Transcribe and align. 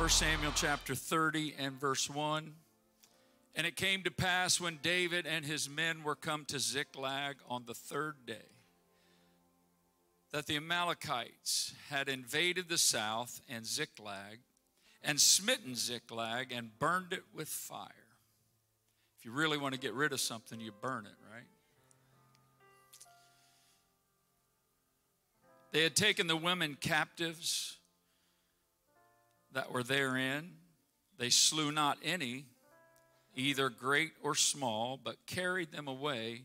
1 0.00 0.08
Samuel 0.08 0.52
chapter 0.54 0.94
30 0.94 1.56
and 1.58 1.78
verse 1.78 2.08
1. 2.08 2.54
And 3.54 3.66
it 3.66 3.76
came 3.76 4.02
to 4.04 4.10
pass 4.10 4.58
when 4.58 4.78
David 4.82 5.26
and 5.26 5.44
his 5.44 5.68
men 5.68 6.02
were 6.02 6.14
come 6.14 6.46
to 6.46 6.58
Ziklag 6.58 7.36
on 7.46 7.64
the 7.66 7.74
third 7.74 8.24
day 8.24 8.48
that 10.32 10.46
the 10.46 10.56
Amalekites 10.56 11.74
had 11.90 12.08
invaded 12.08 12.70
the 12.70 12.78
south 12.78 13.42
and 13.46 13.66
Ziklag 13.66 14.38
and 15.04 15.20
smitten 15.20 15.74
Ziklag 15.74 16.50
and 16.50 16.78
burned 16.78 17.12
it 17.12 17.24
with 17.34 17.48
fire. 17.48 17.90
If 19.18 19.26
you 19.26 19.32
really 19.32 19.58
want 19.58 19.74
to 19.74 19.80
get 19.80 19.92
rid 19.92 20.14
of 20.14 20.20
something, 20.20 20.60
you 20.60 20.72
burn 20.80 21.04
it, 21.04 21.12
right? 21.30 21.44
They 25.72 25.82
had 25.82 25.94
taken 25.94 26.26
the 26.26 26.38
women 26.38 26.78
captives 26.80 27.76
that 29.52 29.72
were 29.72 29.82
therein. 29.82 30.52
They 31.18 31.30
slew 31.30 31.70
not 31.72 31.98
any, 32.04 32.46
either 33.34 33.68
great 33.68 34.12
or 34.22 34.34
small, 34.34 34.98
but 35.02 35.16
carried 35.26 35.72
them 35.72 35.88
away 35.88 36.42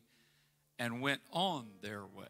and 0.78 1.02
went 1.02 1.22
on 1.32 1.68
their 1.82 2.02
way. 2.02 2.26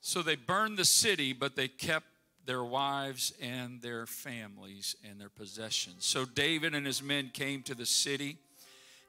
So 0.00 0.22
they 0.22 0.36
burned 0.36 0.76
the 0.76 0.84
city, 0.84 1.32
but 1.32 1.56
they 1.56 1.68
kept 1.68 2.06
their 2.44 2.64
wives 2.64 3.32
and 3.40 3.80
their 3.80 4.06
families 4.06 4.96
and 5.08 5.20
their 5.20 5.30
possessions. 5.30 6.04
So 6.04 6.24
David 6.24 6.74
and 6.74 6.84
his 6.84 7.02
men 7.02 7.30
came 7.32 7.62
to 7.62 7.74
the 7.74 7.86
city, 7.86 8.36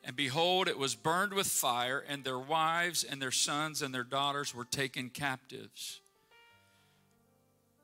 and 0.03 0.15
behold, 0.15 0.67
it 0.67 0.77
was 0.77 0.95
burned 0.95 1.33
with 1.33 1.47
fire, 1.47 2.03
and 2.07 2.23
their 2.23 2.39
wives 2.39 3.03
and 3.03 3.21
their 3.21 3.31
sons 3.31 3.81
and 3.81 3.93
their 3.93 4.03
daughters 4.03 4.53
were 4.53 4.65
taken 4.65 5.09
captives. 5.09 5.99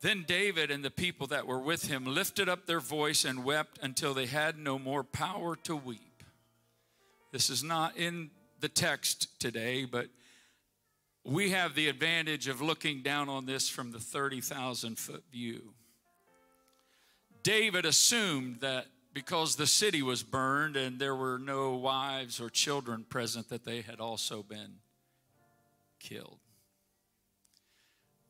Then 0.01 0.25
David 0.27 0.71
and 0.71 0.83
the 0.83 0.91
people 0.91 1.27
that 1.27 1.45
were 1.45 1.59
with 1.59 1.87
him 1.87 2.05
lifted 2.05 2.49
up 2.49 2.65
their 2.65 2.79
voice 2.79 3.23
and 3.23 3.43
wept 3.43 3.77
until 3.83 4.13
they 4.13 4.25
had 4.25 4.57
no 4.57 4.79
more 4.79 5.03
power 5.03 5.55
to 5.57 5.75
weep. 5.75 6.23
This 7.31 7.49
is 7.49 7.63
not 7.63 7.95
in 7.95 8.31
the 8.59 8.69
text 8.69 9.39
today, 9.39 9.85
but 9.85 10.07
we 11.23 11.51
have 11.51 11.75
the 11.75 11.87
advantage 11.87 12.47
of 12.47 12.61
looking 12.61 13.03
down 13.03 13.29
on 13.29 13.45
this 13.45 13.69
from 13.69 13.91
the 13.91 13.99
30,000 13.99 14.97
foot 14.97 15.23
view. 15.31 15.73
David 17.43 17.85
assumed 17.85 18.61
that 18.61 18.87
because 19.13 19.55
the 19.55 19.67
city 19.67 20.01
was 20.01 20.23
burned 20.23 20.75
and 20.75 20.99
there 20.99 21.15
were 21.15 21.37
no 21.37 21.75
wives 21.75 22.39
or 22.39 22.49
children 22.49 23.05
present, 23.07 23.49
that 23.49 23.65
they 23.65 23.81
had 23.81 23.99
also 23.99 24.41
been 24.41 24.75
killed. 25.99 26.40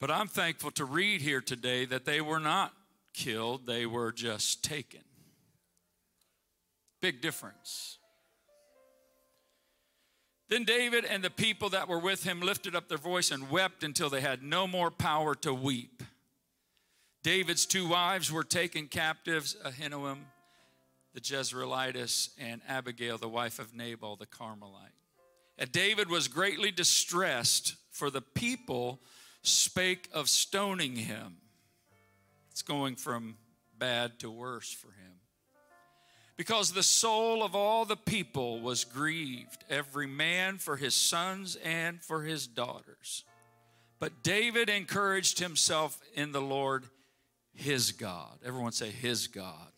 But 0.01 0.09
I'm 0.09 0.27
thankful 0.27 0.71
to 0.71 0.85
read 0.85 1.21
here 1.21 1.41
today 1.41 1.85
that 1.85 2.05
they 2.05 2.21
were 2.21 2.39
not 2.39 2.73
killed, 3.13 3.67
they 3.67 3.85
were 3.85 4.11
just 4.11 4.63
taken. 4.63 5.01
Big 7.01 7.21
difference. 7.21 7.99
Then 10.49 10.63
David 10.63 11.05
and 11.05 11.23
the 11.23 11.29
people 11.29 11.69
that 11.69 11.87
were 11.87 11.99
with 11.99 12.23
him 12.23 12.41
lifted 12.41 12.75
up 12.75 12.89
their 12.89 12.97
voice 12.97 13.29
and 13.29 13.51
wept 13.51 13.83
until 13.83 14.09
they 14.09 14.21
had 14.21 14.41
no 14.41 14.65
more 14.65 14.89
power 14.89 15.35
to 15.35 15.53
weep. 15.53 16.01
David's 17.21 17.67
two 17.67 17.87
wives 17.87 18.31
were 18.31 18.43
taken 18.43 18.87
captives 18.87 19.55
Ahinoam, 19.63 20.17
the 21.13 21.21
Jezreelitess, 21.21 22.29
and 22.39 22.61
Abigail, 22.67 23.19
the 23.19 23.29
wife 23.29 23.59
of 23.59 23.75
Nabal, 23.75 24.15
the 24.15 24.25
Carmelite. 24.25 24.95
And 25.59 25.71
David 25.71 26.09
was 26.09 26.27
greatly 26.27 26.71
distressed, 26.71 27.75
for 27.91 28.09
the 28.09 28.21
people 28.21 28.99
spake 29.41 30.09
of 30.13 30.29
stoning 30.29 30.95
him. 30.95 31.37
It's 32.51 32.61
going 32.61 32.95
from 32.95 33.37
bad 33.77 34.19
to 34.19 34.29
worse 34.29 34.71
for 34.71 34.87
him. 34.87 35.13
Because 36.37 36.71
the 36.71 36.83
soul 36.83 37.43
of 37.43 37.55
all 37.55 37.85
the 37.85 37.95
people 37.95 38.61
was 38.61 38.83
grieved, 38.83 39.63
every 39.69 40.07
man 40.07 40.57
for 40.57 40.75
his 40.75 40.95
sons 40.95 41.55
and 41.63 42.01
for 42.01 42.23
his 42.23 42.47
daughters. 42.47 43.23
But 43.99 44.23
David 44.23 44.69
encouraged 44.69 45.39
himself 45.39 45.99
in 46.15 46.31
the 46.31 46.41
Lord 46.41 46.85
his 47.53 47.91
God. 47.91 48.39
Everyone 48.43 48.71
say, 48.71 48.89
his 48.89 49.27
God. 49.27 49.71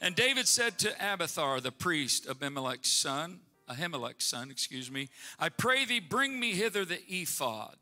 And 0.00 0.16
David 0.16 0.48
said 0.48 0.78
to 0.80 0.92
Abiathar, 0.98 1.60
the 1.60 1.70
priest, 1.70 2.26
Abimelech's 2.28 2.90
son, 2.90 3.38
Ahimelech's 3.70 4.24
son, 4.24 4.50
excuse 4.50 4.90
me, 4.90 5.08
I 5.38 5.48
pray 5.48 5.84
thee, 5.84 6.00
bring 6.00 6.40
me 6.40 6.54
hither 6.54 6.84
the 6.84 6.98
ephod. 7.08 7.76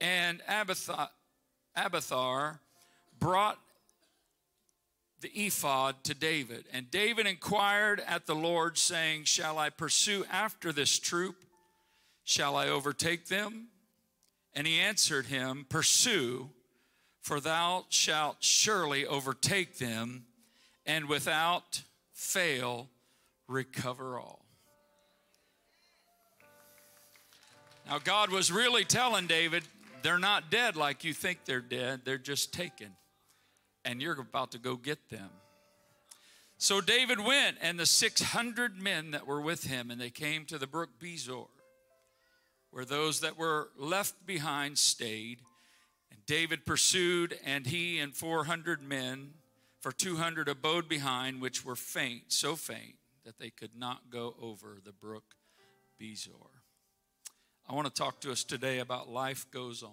And 0.00 0.40
Abiathar, 0.48 1.10
Abiathar 1.74 2.60
brought 3.18 3.58
the 5.20 5.28
ephod 5.28 6.04
to 6.04 6.14
David. 6.14 6.66
And 6.72 6.90
David 6.90 7.26
inquired 7.26 8.02
at 8.06 8.26
the 8.26 8.34
Lord, 8.34 8.78
saying, 8.78 9.24
Shall 9.24 9.58
I 9.58 9.70
pursue 9.70 10.24
after 10.30 10.72
this 10.72 10.98
troop? 10.98 11.44
Shall 12.24 12.56
I 12.56 12.68
overtake 12.68 13.26
them? 13.26 13.68
And 14.54 14.66
he 14.66 14.78
answered 14.78 15.26
him, 15.26 15.66
Pursue, 15.68 16.50
for 17.20 17.40
thou 17.40 17.86
shalt 17.88 18.36
surely 18.40 19.06
overtake 19.06 19.78
them, 19.78 20.26
and 20.84 21.08
without 21.08 21.82
fail 22.12 22.88
recover 23.48 24.18
all. 24.18 24.44
Now, 27.88 27.98
God 27.98 28.30
was 28.30 28.50
really 28.50 28.84
telling 28.84 29.26
David, 29.28 29.62
they're 30.02 30.18
not 30.18 30.50
dead 30.50 30.76
like 30.76 31.04
you 31.04 31.12
think 31.12 31.44
they're 31.44 31.60
dead, 31.60 32.02
they're 32.04 32.18
just 32.18 32.52
taken. 32.52 32.92
And 33.84 34.02
you're 34.02 34.20
about 34.20 34.52
to 34.52 34.58
go 34.58 34.76
get 34.76 35.08
them. 35.10 35.30
So 36.58 36.80
David 36.80 37.20
went, 37.20 37.58
and 37.60 37.78
the 37.78 37.86
600 37.86 38.80
men 38.80 39.10
that 39.10 39.26
were 39.26 39.40
with 39.40 39.64
him, 39.64 39.90
and 39.90 40.00
they 40.00 40.10
came 40.10 40.46
to 40.46 40.58
the 40.58 40.66
brook 40.66 40.90
Besor, 40.98 41.48
where 42.70 42.84
those 42.84 43.20
that 43.20 43.36
were 43.36 43.68
left 43.78 44.26
behind 44.26 44.78
stayed. 44.78 45.40
And 46.10 46.24
David 46.26 46.64
pursued, 46.64 47.38
and 47.44 47.66
he 47.66 47.98
and 47.98 48.14
400 48.14 48.82
men, 48.82 49.34
for 49.80 49.92
200 49.92 50.48
abode 50.48 50.88
behind, 50.88 51.40
which 51.40 51.64
were 51.64 51.76
faint, 51.76 52.32
so 52.32 52.56
faint 52.56 52.96
that 53.24 53.38
they 53.38 53.50
could 53.50 53.76
not 53.76 54.10
go 54.10 54.34
over 54.40 54.78
the 54.82 54.92
brook 54.92 55.34
Besor. 56.00 56.55
I 57.68 57.74
want 57.74 57.88
to 57.88 57.92
talk 57.92 58.20
to 58.20 58.30
us 58.30 58.44
today 58.44 58.78
about 58.78 59.08
life 59.08 59.50
goes 59.50 59.82
on. 59.82 59.90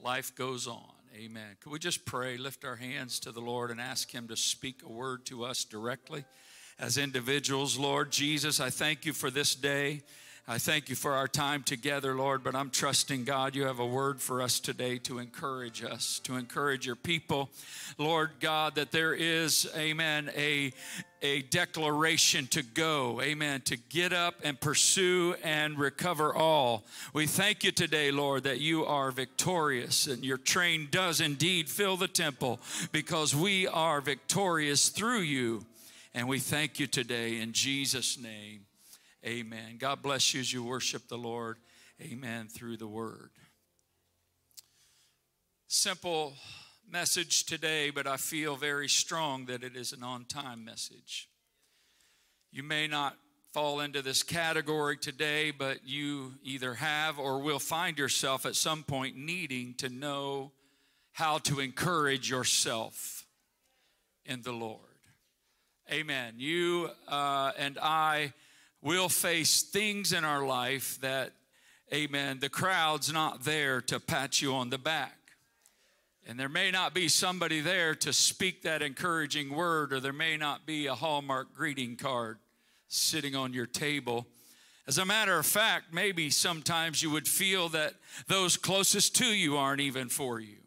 Life 0.00 0.32
goes 0.36 0.68
on. 0.68 0.92
Amen. 1.16 1.56
Could 1.60 1.72
we 1.72 1.80
just 1.80 2.04
pray, 2.04 2.36
lift 2.36 2.64
our 2.64 2.76
hands 2.76 3.18
to 3.20 3.32
the 3.32 3.40
Lord, 3.40 3.72
and 3.72 3.80
ask 3.80 4.12
Him 4.12 4.28
to 4.28 4.36
speak 4.36 4.82
a 4.84 4.92
word 4.92 5.26
to 5.26 5.44
us 5.44 5.64
directly 5.64 6.24
as 6.78 6.98
individuals? 6.98 7.76
Lord 7.76 8.12
Jesus, 8.12 8.60
I 8.60 8.70
thank 8.70 9.04
you 9.04 9.12
for 9.12 9.28
this 9.28 9.56
day. 9.56 10.02
I 10.46 10.58
thank 10.58 10.90
you 10.90 10.94
for 10.94 11.12
our 11.12 11.26
time 11.26 11.62
together, 11.62 12.14
Lord, 12.14 12.44
but 12.44 12.54
I'm 12.54 12.68
trusting, 12.68 13.24
God, 13.24 13.56
you 13.56 13.64
have 13.64 13.78
a 13.78 13.86
word 13.86 14.20
for 14.20 14.42
us 14.42 14.60
today 14.60 14.98
to 14.98 15.18
encourage 15.18 15.82
us, 15.82 16.20
to 16.24 16.36
encourage 16.36 16.84
your 16.84 16.96
people. 16.96 17.48
Lord 17.96 18.32
God, 18.40 18.74
that 18.74 18.92
there 18.92 19.14
is, 19.14 19.66
amen, 19.74 20.30
a, 20.36 20.74
a 21.22 21.40
declaration 21.42 22.46
to 22.48 22.62
go, 22.62 23.22
amen, 23.22 23.62
to 23.62 23.78
get 23.88 24.12
up 24.12 24.34
and 24.44 24.60
pursue 24.60 25.34
and 25.42 25.78
recover 25.78 26.34
all. 26.34 26.84
We 27.14 27.26
thank 27.26 27.64
you 27.64 27.72
today, 27.72 28.10
Lord, 28.10 28.42
that 28.42 28.60
you 28.60 28.84
are 28.84 29.10
victorious 29.12 30.06
and 30.06 30.22
your 30.22 30.36
train 30.36 30.88
does 30.90 31.22
indeed 31.22 31.70
fill 31.70 31.96
the 31.96 32.06
temple 32.06 32.60
because 32.92 33.34
we 33.34 33.66
are 33.66 34.02
victorious 34.02 34.90
through 34.90 35.20
you. 35.20 35.64
And 36.12 36.28
we 36.28 36.38
thank 36.38 36.78
you 36.78 36.86
today 36.86 37.40
in 37.40 37.52
Jesus' 37.52 38.18
name. 38.18 38.63
Amen. 39.24 39.76
God 39.78 40.02
bless 40.02 40.34
you 40.34 40.40
as 40.40 40.52
you 40.52 40.62
worship 40.62 41.08
the 41.08 41.16
Lord. 41.16 41.56
Amen. 42.00 42.48
Through 42.48 42.76
the 42.76 42.86
word. 42.86 43.30
Simple 45.66 46.34
message 46.90 47.44
today, 47.44 47.88
but 47.88 48.06
I 48.06 48.18
feel 48.18 48.56
very 48.56 48.88
strong 48.88 49.46
that 49.46 49.64
it 49.64 49.76
is 49.76 49.92
an 49.92 50.02
on 50.02 50.26
time 50.26 50.64
message. 50.64 51.28
You 52.52 52.62
may 52.62 52.86
not 52.86 53.16
fall 53.52 53.80
into 53.80 54.02
this 54.02 54.22
category 54.22 54.98
today, 54.98 55.50
but 55.52 55.78
you 55.86 56.34
either 56.42 56.74
have 56.74 57.18
or 57.18 57.38
will 57.38 57.58
find 57.58 57.98
yourself 57.98 58.44
at 58.44 58.56
some 58.56 58.82
point 58.82 59.16
needing 59.16 59.74
to 59.74 59.88
know 59.88 60.52
how 61.12 61.38
to 61.38 61.60
encourage 61.60 62.28
yourself 62.28 63.26
in 64.26 64.42
the 64.42 64.52
Lord. 64.52 64.80
Amen. 65.90 66.34
You 66.36 66.90
uh, 67.08 67.52
and 67.56 67.78
I 67.80 68.32
we'll 68.84 69.08
face 69.08 69.62
things 69.62 70.12
in 70.12 70.24
our 70.24 70.46
life 70.46 71.00
that, 71.00 71.32
amen, 71.92 72.38
the 72.38 72.48
crowd's 72.48 73.12
not 73.12 73.42
there 73.42 73.80
to 73.80 73.98
pat 73.98 74.40
you 74.40 74.54
on 74.54 74.70
the 74.70 74.78
back. 74.78 75.16
And 76.26 76.38
there 76.38 76.48
may 76.48 76.70
not 76.70 76.94
be 76.94 77.08
somebody 77.08 77.60
there 77.60 77.94
to 77.96 78.12
speak 78.12 78.62
that 78.62 78.82
encouraging 78.82 79.54
word, 79.54 79.92
or 79.92 80.00
there 80.00 80.12
may 80.12 80.36
not 80.36 80.66
be 80.66 80.86
a 80.86 80.94
Hallmark 80.94 81.54
greeting 81.54 81.96
card 81.96 82.38
sitting 82.88 83.34
on 83.34 83.52
your 83.52 83.66
table. 83.66 84.26
As 84.86 84.98
a 84.98 85.04
matter 85.04 85.38
of 85.38 85.46
fact, 85.46 85.92
maybe 85.92 86.30
sometimes 86.30 87.02
you 87.02 87.10
would 87.10 87.26
feel 87.26 87.70
that 87.70 87.94
those 88.28 88.56
closest 88.56 89.16
to 89.16 89.26
you 89.26 89.56
aren't 89.56 89.80
even 89.80 90.08
for 90.08 90.40
you. 90.40 90.58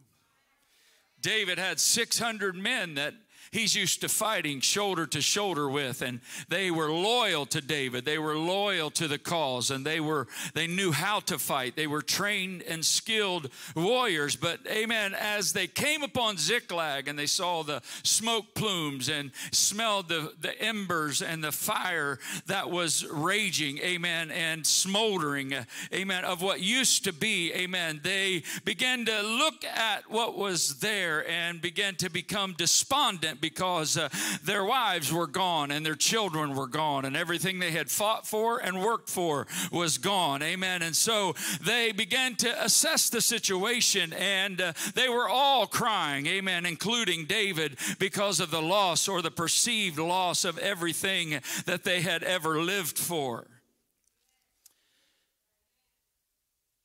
David 1.22 1.58
had 1.58 1.80
600 1.80 2.56
men 2.56 2.96
that 2.96 3.14
he's 3.52 3.76
used 3.76 4.02
to 4.02 4.10
fighting 4.10 4.60
shoulder 4.60 5.06
to 5.08 5.22
shoulder 5.22 5.70
with 5.70 6.02
and 6.02 6.20
they 6.50 6.72
were 6.72 6.92
loyal 6.92 7.46
to 7.48 7.62
David. 7.62 8.06
They 8.06 8.18
were 8.18 8.36
loyal 8.36 8.90
to 8.92 9.08
the 9.08 9.18
cause 9.18 9.72
and 9.72 9.86
they 9.86 10.00
were 10.00 10.28
they 10.54 10.68
knew 10.68 10.92
how 10.92 11.20
to 11.22 11.38
fight. 11.38 11.76
They 11.76 11.88
were 11.88 12.02
trained 12.02 12.64
and 12.64 12.86
skilled 12.86 13.50
warriors. 13.76 14.36
But 14.36 14.60
amen 14.68 15.14
as 15.14 15.54
they 15.54 15.68
came 15.68 16.04
upon 16.04 16.38
Ziklag 16.38 17.08
and 17.08 17.18
they 17.18 17.26
saw 17.26 17.64
the 17.64 17.82
smoke 18.04 18.54
plumes 18.54 19.10
and 19.10 19.32
smelled 19.52 20.10
the 20.10 20.34
the 20.42 20.60
embers 20.62 21.22
and 21.22 21.44
the 21.44 21.52
fire 21.52 22.20
that 22.48 22.70
was 22.70 23.06
raging 23.06 23.78
amen 23.80 24.32
and 24.32 24.66
smoldering 24.66 25.54
amen 25.94 26.26
of 26.26 26.42
what 26.42 26.62
used 26.62 27.04
to 27.04 27.14
be 27.14 27.54
amen 27.54 28.00
they 28.04 28.44
began 28.66 29.06
to 29.06 29.22
look 29.22 29.64
at 29.66 30.10
what 30.10 30.38
was 30.38 30.80
there 30.80 31.28
and 31.30 31.62
began 31.62 31.96
to 31.96 32.10
become 32.10 32.54
despondent 32.58 33.37
because 33.42 33.98
uh, 33.98 34.10
their 34.44 34.64
wives 34.64 35.12
were 35.12 35.28
gone 35.28 35.72
and 35.72 35.86
their 35.86 35.96
children 35.96 36.56
were 36.56 36.68
gone 36.68 37.06
and 37.06 37.16
everything 37.16 37.60
they 37.60 37.72
had 37.72 37.90
fought 37.90 38.28
for 38.28 38.60
and 38.60 38.82
worked 38.82 39.10
for 39.10 39.48
was 39.72 39.98
gone. 39.98 40.42
Amen. 40.42 40.82
And 40.82 40.96
so 40.96 41.36
they 41.62 41.92
began 41.92 42.36
to 42.38 42.64
assess 42.64 43.10
the 43.10 43.22
situation 43.22 44.14
and 44.14 44.62
uh, 44.62 44.74
they 44.96 45.10
were 45.10 45.30
all 45.30 45.68
crying. 45.68 46.28
Amen. 46.28 46.66
Including 46.66 47.26
David 47.26 47.78
because 48.00 48.40
of 48.40 48.52
the 48.52 48.62
loss 48.62 49.08
or 49.08 49.22
the 49.22 49.32
perceived 49.32 50.00
loss 50.00 50.46
of 50.46 50.58
everything 50.58 51.42
that 51.66 51.84
they 51.84 52.02
had 52.02 52.24
ever 52.24 52.62
lived 52.62 52.98
for. 52.98 53.48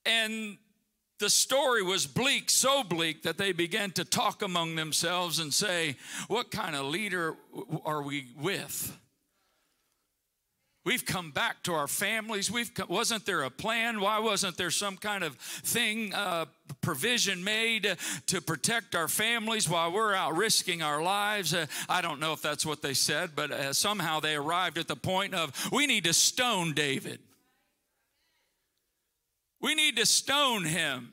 And 0.04 0.58
the 1.22 1.30
story 1.30 1.84
was 1.84 2.04
bleak, 2.04 2.50
so 2.50 2.82
bleak 2.82 3.22
that 3.22 3.38
they 3.38 3.52
began 3.52 3.92
to 3.92 4.04
talk 4.04 4.42
among 4.42 4.74
themselves 4.74 5.38
and 5.38 5.54
say, 5.54 5.94
What 6.26 6.50
kind 6.50 6.74
of 6.74 6.86
leader 6.86 7.36
are 7.84 8.02
we 8.02 8.26
with? 8.40 8.98
We've 10.84 11.06
come 11.06 11.30
back 11.30 11.62
to 11.62 11.74
our 11.74 11.86
families. 11.86 12.50
We've 12.50 12.72
wasn't 12.88 13.24
there 13.24 13.44
a 13.44 13.50
plan? 13.50 14.00
Why 14.00 14.18
wasn't 14.18 14.56
there 14.56 14.72
some 14.72 14.96
kind 14.96 15.22
of 15.22 15.36
thing, 15.36 16.12
uh, 16.12 16.46
provision 16.80 17.44
made 17.44 17.96
to 18.26 18.40
protect 18.40 18.96
our 18.96 19.06
families 19.06 19.68
while 19.68 19.92
we're 19.92 20.14
out 20.14 20.36
risking 20.36 20.82
our 20.82 21.04
lives? 21.04 21.54
Uh, 21.54 21.66
I 21.88 22.02
don't 22.02 22.18
know 22.18 22.32
if 22.32 22.42
that's 22.42 22.66
what 22.66 22.82
they 22.82 22.94
said, 22.94 23.30
but 23.36 23.52
uh, 23.52 23.72
somehow 23.72 24.18
they 24.18 24.34
arrived 24.34 24.76
at 24.76 24.88
the 24.88 24.96
point 24.96 25.34
of 25.34 25.52
we 25.70 25.86
need 25.86 26.02
to 26.02 26.12
stone 26.12 26.74
David. 26.74 27.20
We 29.60 29.76
need 29.76 29.96
to 29.98 30.06
stone 30.06 30.64
him. 30.64 31.11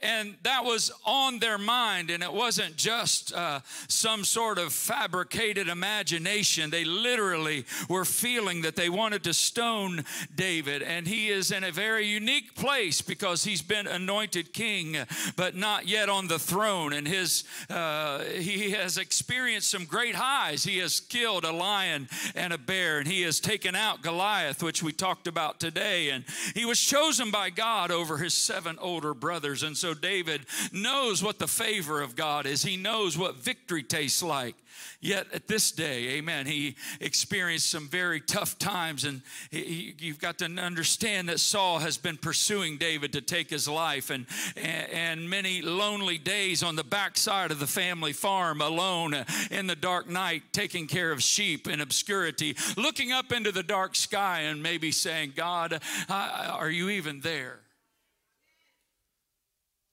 And 0.00 0.36
that 0.44 0.64
was 0.64 0.92
on 1.04 1.40
their 1.40 1.58
mind, 1.58 2.10
and 2.10 2.22
it 2.22 2.32
wasn't 2.32 2.76
just 2.76 3.34
uh, 3.34 3.60
some 3.88 4.22
sort 4.24 4.58
of 4.58 4.72
fabricated 4.72 5.66
imagination. 5.66 6.70
They 6.70 6.84
literally 6.84 7.64
were 7.88 8.04
feeling 8.04 8.62
that 8.62 8.76
they 8.76 8.88
wanted 8.88 9.24
to 9.24 9.34
stone 9.34 10.04
David. 10.36 10.82
And 10.82 11.08
he 11.08 11.30
is 11.30 11.50
in 11.50 11.64
a 11.64 11.72
very 11.72 12.06
unique 12.06 12.54
place 12.54 13.02
because 13.02 13.42
he's 13.42 13.60
been 13.60 13.88
anointed 13.88 14.52
king, 14.52 14.96
but 15.34 15.56
not 15.56 15.88
yet 15.88 16.08
on 16.08 16.28
the 16.28 16.38
throne. 16.38 16.92
And 16.92 17.06
his, 17.06 17.42
uh, 17.68 18.20
he 18.20 18.70
has 18.70 18.98
experienced 18.98 19.70
some 19.70 19.84
great 19.84 20.14
highs. 20.14 20.62
He 20.62 20.78
has 20.78 21.00
killed 21.00 21.44
a 21.44 21.52
lion 21.52 22.08
and 22.36 22.52
a 22.52 22.58
bear, 22.58 22.98
and 22.98 23.08
he 23.08 23.22
has 23.22 23.40
taken 23.40 23.74
out 23.74 24.02
Goliath, 24.02 24.62
which 24.62 24.80
we 24.80 24.92
talked 24.92 25.26
about 25.26 25.58
today. 25.58 26.10
And 26.10 26.24
he 26.54 26.64
was 26.64 26.80
chosen 26.80 27.32
by 27.32 27.50
God 27.50 27.90
over 27.90 28.18
his 28.18 28.34
seven 28.34 28.78
older 28.80 29.12
brothers. 29.12 29.64
And 29.64 29.76
so 29.76 29.87
so 29.88 29.94
David 29.94 30.42
knows 30.70 31.22
what 31.22 31.38
the 31.38 31.48
favor 31.48 32.02
of 32.02 32.14
God 32.14 32.44
is. 32.44 32.62
He 32.62 32.76
knows 32.76 33.16
what 33.16 33.36
victory 33.36 33.82
tastes 33.82 34.22
like. 34.22 34.54
Yet 35.00 35.26
at 35.32 35.48
this 35.48 35.72
day, 35.72 36.08
amen, 36.18 36.44
he 36.44 36.76
experienced 37.00 37.70
some 37.70 37.88
very 37.88 38.20
tough 38.20 38.58
times. 38.58 39.04
And 39.04 39.22
he, 39.50 39.94
you've 39.98 40.20
got 40.20 40.38
to 40.38 40.44
understand 40.44 41.30
that 41.30 41.40
Saul 41.40 41.78
has 41.78 41.96
been 41.96 42.18
pursuing 42.18 42.76
David 42.76 43.14
to 43.14 43.22
take 43.22 43.48
his 43.48 43.66
life, 43.66 44.10
and, 44.10 44.26
and 44.56 45.30
many 45.30 45.62
lonely 45.62 46.18
days 46.18 46.62
on 46.62 46.76
the 46.76 46.84
backside 46.84 47.50
of 47.50 47.58
the 47.58 47.66
family 47.66 48.12
farm, 48.12 48.60
alone 48.60 49.24
in 49.50 49.68
the 49.68 49.76
dark 49.76 50.06
night, 50.06 50.42
taking 50.52 50.86
care 50.86 51.12
of 51.12 51.22
sheep 51.22 51.66
in 51.66 51.80
obscurity, 51.80 52.56
looking 52.76 53.10
up 53.10 53.32
into 53.32 53.52
the 53.52 53.62
dark 53.62 53.96
sky 53.96 54.40
and 54.40 54.62
maybe 54.62 54.92
saying, 54.92 55.32
God, 55.34 55.80
are 56.10 56.70
you 56.70 56.90
even 56.90 57.20
there? 57.20 57.60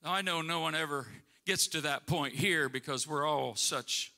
I 0.08 0.22
know 0.22 0.44
no 0.44 0.60
one 0.60 0.76
ever 0.76 1.08
gets 1.48 1.66
to 1.70 1.82
that 1.82 2.06
point 2.06 2.36
here 2.36 2.70
because 2.70 3.08
we're 3.08 3.28
all 3.28 3.56
such 3.56 4.14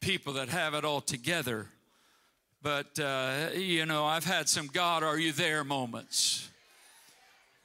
people 0.00 0.34
that 0.34 0.48
have 0.48 0.74
it 0.74 0.84
all 0.84 1.00
together. 1.00 1.66
But, 2.62 3.00
uh, 3.00 3.48
you 3.56 3.84
know, 3.84 4.04
I've 4.04 4.24
had 4.24 4.48
some 4.48 4.68
God, 4.68 5.02
are 5.02 5.18
you 5.18 5.32
there 5.32 5.64
moments. 5.64 6.48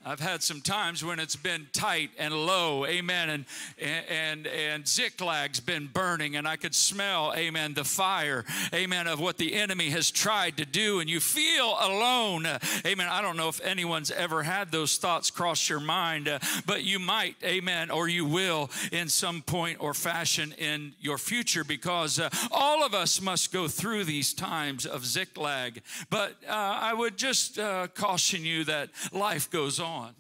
I've 0.07 0.19
had 0.19 0.43
some 0.43 0.61
times 0.61 1.03
when 1.03 1.19
it's 1.19 1.35
been 1.35 1.65
tight 1.73 2.11
and 2.19 2.31
low, 2.31 2.85
amen, 2.85 3.31
and 3.31 3.45
and 3.79 4.45
and 4.45 4.83
Ziklag's 4.83 5.59
been 5.59 5.87
burning, 5.87 6.35
and 6.35 6.47
I 6.47 6.57
could 6.57 6.75
smell, 6.75 7.33
amen, 7.35 7.73
the 7.73 7.83
fire, 7.83 8.45
amen, 8.71 9.07
of 9.07 9.19
what 9.19 9.37
the 9.39 9.55
enemy 9.55 9.89
has 9.89 10.11
tried 10.11 10.57
to 10.57 10.65
do, 10.65 10.99
and 10.99 11.09
you 11.09 11.19
feel 11.19 11.75
alone, 11.81 12.45
amen. 12.85 13.07
I 13.09 13.23
don't 13.23 13.35
know 13.35 13.49
if 13.49 13.59
anyone's 13.61 14.11
ever 14.11 14.43
had 14.43 14.71
those 14.71 14.97
thoughts 14.97 15.31
cross 15.31 15.67
your 15.67 15.79
mind, 15.79 16.27
uh, 16.27 16.37
but 16.67 16.83
you 16.83 16.99
might, 16.99 17.37
amen, 17.43 17.89
or 17.89 18.07
you 18.07 18.25
will 18.25 18.69
in 18.91 19.09
some 19.09 19.41
point 19.41 19.79
or 19.79 19.95
fashion 19.95 20.53
in 20.59 20.93
your 21.01 21.17
future, 21.17 21.63
because 21.63 22.19
uh, 22.19 22.29
all 22.51 22.85
of 22.85 22.93
us 22.93 23.19
must 23.19 23.51
go 23.51 23.67
through 23.67 24.03
these 24.03 24.35
times 24.35 24.85
of 24.85 25.03
Ziklag. 25.03 25.81
But 26.11 26.35
uh, 26.47 26.51
I 26.51 26.93
would 26.93 27.17
just 27.17 27.57
uh, 27.57 27.88
caution 27.88 28.45
you 28.45 28.65
that 28.65 28.89
life 29.12 29.50
goes 29.50 29.79
on 29.79 29.94
on. 29.95 30.15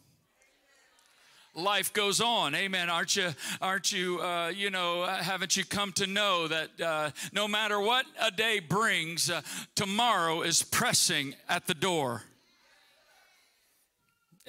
Life 1.53 1.93
goes 1.93 2.19
on. 2.19 2.53
Amen. 2.53 2.89
Aren't 2.89 3.15
you 3.15 3.29
aren't 3.61 3.91
you 3.91 4.19
uh, 4.21 4.51
you 4.53 4.69
know 4.69 5.05
haven't 5.05 5.55
you 5.55 5.63
come 5.63 5.93
to 5.93 6.05
know 6.05 6.47
that 6.49 6.81
uh, 6.81 7.11
no 7.31 7.47
matter 7.47 7.79
what 7.79 8.05
a 8.21 8.29
day 8.29 8.59
brings 8.59 9.29
uh, 9.29 9.41
tomorrow 9.73 10.41
is 10.41 10.63
pressing 10.63 11.33
at 11.47 11.65
the 11.65 11.73
door? 11.73 12.23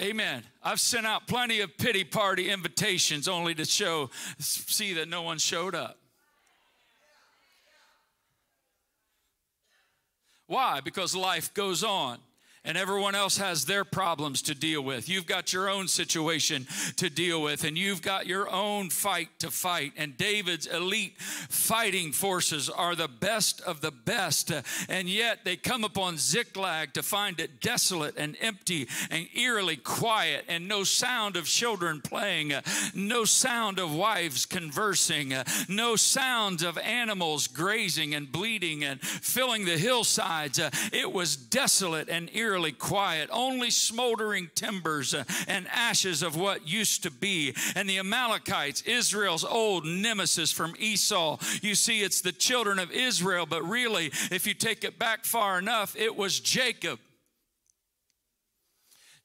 Amen. 0.00 0.42
I've 0.62 0.80
sent 0.80 1.06
out 1.06 1.26
plenty 1.26 1.60
of 1.60 1.78
pity 1.78 2.04
party 2.04 2.50
invitations 2.50 3.28
only 3.28 3.54
to 3.54 3.64
show 3.64 4.10
see 4.38 4.94
that 4.94 5.08
no 5.08 5.22
one 5.22 5.38
showed 5.38 5.74
up. 5.76 5.98
Why? 10.48 10.80
Because 10.80 11.14
life 11.14 11.54
goes 11.54 11.84
on 11.84 12.18
and 12.66 12.76
everyone 12.76 13.14
else 13.14 13.38
has 13.38 13.64
their 13.64 13.84
problems 13.84 14.42
to 14.42 14.54
deal 14.54 14.82
with. 14.82 15.08
You've 15.08 15.26
got 15.26 15.52
your 15.52 15.70
own 15.70 15.86
situation 15.86 16.66
to 16.96 17.08
deal 17.08 17.40
with, 17.40 17.62
and 17.62 17.78
you've 17.78 18.02
got 18.02 18.26
your 18.26 18.50
own 18.50 18.90
fight 18.90 19.28
to 19.38 19.50
fight. 19.50 19.92
And 19.96 20.18
David's 20.18 20.66
elite 20.66 21.14
fighting 21.20 22.10
forces 22.12 22.68
are 22.68 22.96
the 22.96 23.08
best 23.08 23.60
of 23.60 23.80
the 23.80 23.92
best, 23.92 24.50
and 24.88 25.08
yet 25.08 25.44
they 25.44 25.56
come 25.56 25.84
upon 25.84 26.18
Ziklag 26.18 26.92
to 26.94 27.02
find 27.02 27.38
it 27.38 27.60
desolate 27.60 28.16
and 28.18 28.36
empty 28.40 28.88
and 29.10 29.28
eerily 29.34 29.76
quiet, 29.76 30.44
and 30.48 30.66
no 30.66 30.82
sound 30.82 31.36
of 31.36 31.46
children 31.46 32.00
playing, 32.00 32.52
no 32.94 33.24
sound 33.24 33.78
of 33.78 33.94
wives 33.94 34.44
conversing, 34.44 35.32
no 35.68 35.94
sounds 35.94 36.64
of 36.64 36.76
animals 36.78 37.46
grazing 37.46 38.12
and 38.12 38.32
bleeding 38.32 38.82
and 38.82 39.00
filling 39.00 39.64
the 39.64 39.78
hillsides. 39.78 40.58
It 40.92 41.12
was 41.12 41.36
desolate 41.36 42.08
and 42.08 42.28
eerily 42.34 42.55
quiet, 42.72 43.28
only 43.32 43.70
smoldering 43.70 44.50
timbers 44.54 45.14
and 45.46 45.66
ashes 45.68 46.22
of 46.22 46.36
what 46.36 46.68
used 46.68 47.02
to 47.02 47.10
be. 47.10 47.54
And 47.74 47.88
the 47.88 47.98
Amalekites, 47.98 48.82
Israel's 48.82 49.44
old 49.44 49.84
nemesis 49.84 50.52
from 50.52 50.74
Esau, 50.78 51.38
you 51.62 51.74
see, 51.74 52.02
it's 52.02 52.20
the 52.20 52.32
children 52.32 52.78
of 52.78 52.90
Israel, 52.90 53.46
but 53.46 53.62
really, 53.62 54.06
if 54.30 54.46
you 54.46 54.54
take 54.54 54.84
it 54.84 54.98
back 54.98 55.24
far 55.24 55.58
enough, 55.58 55.96
it 55.96 56.16
was 56.16 56.40
Jacob. 56.40 56.98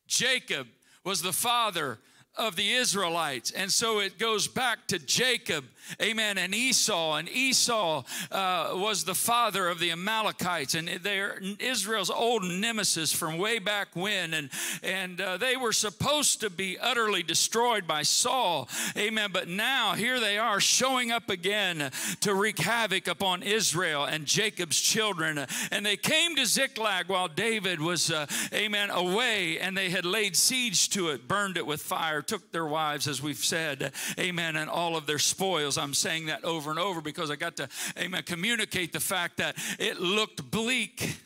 Jacob 0.07 0.67
was 1.03 1.21
the 1.21 1.33
father 1.33 1.99
of 2.35 2.55
the 2.55 2.71
Israelites. 2.71 3.51
And 3.51 3.71
so 3.71 3.99
it 3.99 4.17
goes 4.17 4.47
back 4.47 4.87
to 4.87 4.99
Jacob 4.99 5.65
Amen. 6.01 6.37
And 6.37 6.53
Esau, 6.53 7.15
and 7.15 7.27
Esau 7.29 8.03
uh, 8.31 8.71
was 8.73 9.03
the 9.03 9.15
father 9.15 9.67
of 9.67 9.79
the 9.79 9.91
Amalekites, 9.91 10.75
and 10.75 10.87
they're 10.87 11.41
Israel's 11.59 12.09
old 12.09 12.43
nemesis 12.43 13.11
from 13.11 13.37
way 13.37 13.59
back 13.59 13.89
when. 13.95 14.33
And 14.33 14.49
and 14.83 15.19
uh, 15.19 15.37
they 15.37 15.57
were 15.57 15.73
supposed 15.73 16.41
to 16.41 16.49
be 16.49 16.77
utterly 16.77 17.23
destroyed 17.23 17.87
by 17.87 18.03
Saul. 18.03 18.69
Amen. 18.97 19.31
But 19.33 19.47
now 19.47 19.93
here 19.93 20.19
they 20.19 20.37
are 20.37 20.59
showing 20.59 21.11
up 21.11 21.29
again 21.29 21.91
to 22.21 22.33
wreak 22.33 22.59
havoc 22.59 23.07
upon 23.07 23.43
Israel 23.43 24.05
and 24.05 24.25
Jacob's 24.25 24.79
children. 24.79 25.45
And 25.71 25.85
they 25.85 25.97
came 25.97 26.35
to 26.35 26.45
Ziklag 26.45 27.07
while 27.09 27.27
David 27.27 27.81
was, 27.81 28.11
uh, 28.11 28.27
amen, 28.53 28.89
away, 28.91 29.59
and 29.59 29.75
they 29.75 29.89
had 29.89 30.05
laid 30.05 30.35
siege 30.35 30.89
to 30.89 31.09
it, 31.09 31.27
burned 31.27 31.57
it 31.57 31.65
with 31.65 31.81
fire, 31.81 32.01
fire, 32.01 32.21
took 32.21 32.51
their 32.51 32.65
wives, 32.65 33.07
as 33.07 33.21
we've 33.21 33.37
said, 33.37 33.91
amen, 34.19 34.55
and 34.55 34.69
all 34.69 34.97
of 34.97 35.05
their 35.05 35.19
spoils. 35.19 35.70
I'm 35.77 35.93
saying 35.93 36.27
that 36.27 36.43
over 36.43 36.69
and 36.69 36.79
over 36.79 37.01
because 37.01 37.31
I 37.31 37.35
got 37.35 37.57
to, 37.57 37.69
amen, 37.97 38.23
communicate 38.23 38.93
the 38.93 38.99
fact 38.99 39.37
that 39.37 39.55
it 39.79 39.99
looked 39.99 40.49
bleak. 40.49 41.17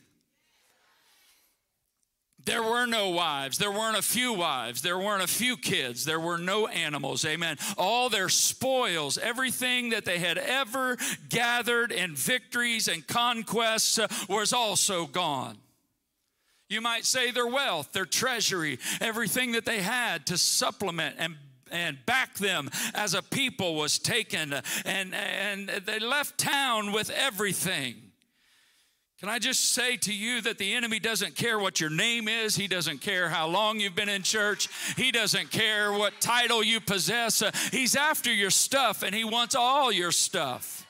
There 2.46 2.62
were 2.62 2.86
no 2.86 3.10
wives. 3.10 3.58
There 3.58 3.72
weren't 3.72 3.98
a 3.98 4.04
few 4.04 4.34
wives. 4.34 4.84
There 4.84 5.00
weren't 5.00 5.24
a 5.24 5.28
few 5.28 5.58
kids. 5.58 6.06
There 6.06 6.20
were 6.20 6.38
no 6.38 6.68
animals. 6.68 7.26
Amen. 7.26 7.58
All 7.76 8.10
their 8.10 8.30
spoils, 8.30 9.18
everything 9.18 9.90
that 9.90 10.06
they 10.06 10.20
had 10.20 10.38
ever 10.38 10.98
gathered 11.28 11.92
in 11.92 12.16
victories 12.16 12.88
and 12.88 13.06
conquests, 13.08 13.98
uh, 13.98 14.08
was 14.30 14.54
also 14.54 15.08
gone. 15.08 15.58
You 16.70 16.82
might 16.82 17.06
say 17.06 17.32
their 17.32 17.48
wealth, 17.48 17.92
their 17.94 18.06
treasury, 18.06 18.80
everything 19.02 19.52
that 19.54 19.66
they 19.66 19.82
had 19.82 20.28
to 20.28 20.38
supplement 20.38 21.16
and 21.18 21.36
and 21.76 22.06
back 22.06 22.36
them 22.36 22.70
as 22.94 23.14
a 23.14 23.22
people 23.22 23.76
was 23.76 24.00
taken 24.00 24.54
and 24.86 25.14
and 25.14 25.70
they 25.86 26.00
left 26.00 26.38
town 26.38 26.92
with 26.92 27.10
everything 27.10 28.06
can 29.20 29.30
I 29.30 29.40
just 29.40 29.72
say 29.72 29.96
to 29.98 30.14
you 30.14 30.42
that 30.42 30.58
the 30.58 30.74
enemy 30.74 31.00
doesn't 31.00 31.36
care 31.36 31.58
what 31.58 31.80
your 31.80 31.90
name 31.90 32.28
is? 32.28 32.56
He 32.56 32.68
doesn't 32.68 33.00
care 33.00 33.30
how 33.30 33.48
long 33.48 33.80
you've 33.80 33.96
been 33.96 34.10
in 34.10 34.24
church. 34.24 34.68
He 34.98 35.12
doesn't 35.12 35.52
care 35.52 35.94
what 35.94 36.20
title 36.20 36.62
you 36.62 36.82
possess. 36.82 37.42
He's 37.72 37.96
after 37.96 38.32
your 38.32 38.50
stuff 38.52 39.04
and 39.04 39.16
he 39.16 39.24
wants 39.24 39.56
all 39.56 39.92
your 39.92 40.12
stuff. 40.12 40.85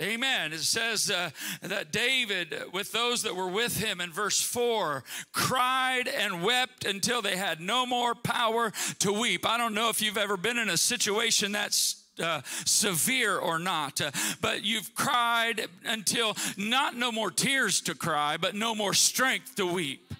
Amen. 0.00 0.52
It 0.52 0.60
says 0.60 1.08
uh, 1.08 1.30
that 1.62 1.92
David, 1.92 2.52
with 2.72 2.90
those 2.90 3.22
that 3.22 3.36
were 3.36 3.48
with 3.48 3.80
him 3.80 4.00
in 4.00 4.10
verse 4.10 4.40
4, 4.40 5.04
cried 5.32 6.08
and 6.08 6.42
wept 6.42 6.84
until 6.84 7.22
they 7.22 7.36
had 7.36 7.60
no 7.60 7.86
more 7.86 8.16
power 8.16 8.72
to 8.98 9.12
weep. 9.12 9.48
I 9.48 9.56
don't 9.56 9.72
know 9.72 9.90
if 9.90 10.02
you've 10.02 10.18
ever 10.18 10.36
been 10.36 10.58
in 10.58 10.68
a 10.68 10.76
situation 10.76 11.52
that's 11.52 12.02
uh, 12.20 12.42
severe 12.64 13.38
or 13.38 13.60
not, 13.60 14.00
uh, 14.00 14.10
but 14.40 14.64
you've 14.64 14.94
cried 14.96 15.68
until 15.84 16.36
not 16.56 16.96
no 16.96 17.12
more 17.12 17.30
tears 17.30 17.80
to 17.82 17.94
cry, 17.94 18.36
but 18.36 18.56
no 18.56 18.74
more 18.74 18.94
strength 18.94 19.54
to 19.56 19.66
weep. 19.66 20.12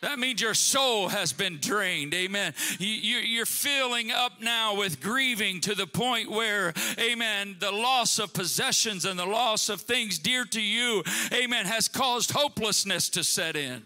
That 0.00 0.18
means 0.18 0.40
your 0.40 0.54
soul 0.54 1.08
has 1.08 1.32
been 1.32 1.58
drained. 1.58 2.14
Amen. 2.14 2.54
You, 2.78 3.42
are 3.42 3.46
feeling 3.46 4.10
up 4.10 4.40
now 4.40 4.76
with 4.76 5.00
grieving 5.00 5.60
to 5.62 5.74
the 5.74 5.86
point 5.86 6.30
where, 6.30 6.72
amen, 6.98 7.56
the 7.58 7.72
loss 7.72 8.18
of 8.18 8.32
possessions 8.32 9.04
and 9.04 9.18
the 9.18 9.26
loss 9.26 9.68
of 9.68 9.80
things 9.80 10.18
dear 10.18 10.44
to 10.46 10.60
you, 10.60 11.02
amen, 11.32 11.66
has 11.66 11.88
caused 11.88 12.30
hopelessness 12.30 13.08
to 13.10 13.24
set 13.24 13.56
in 13.56 13.84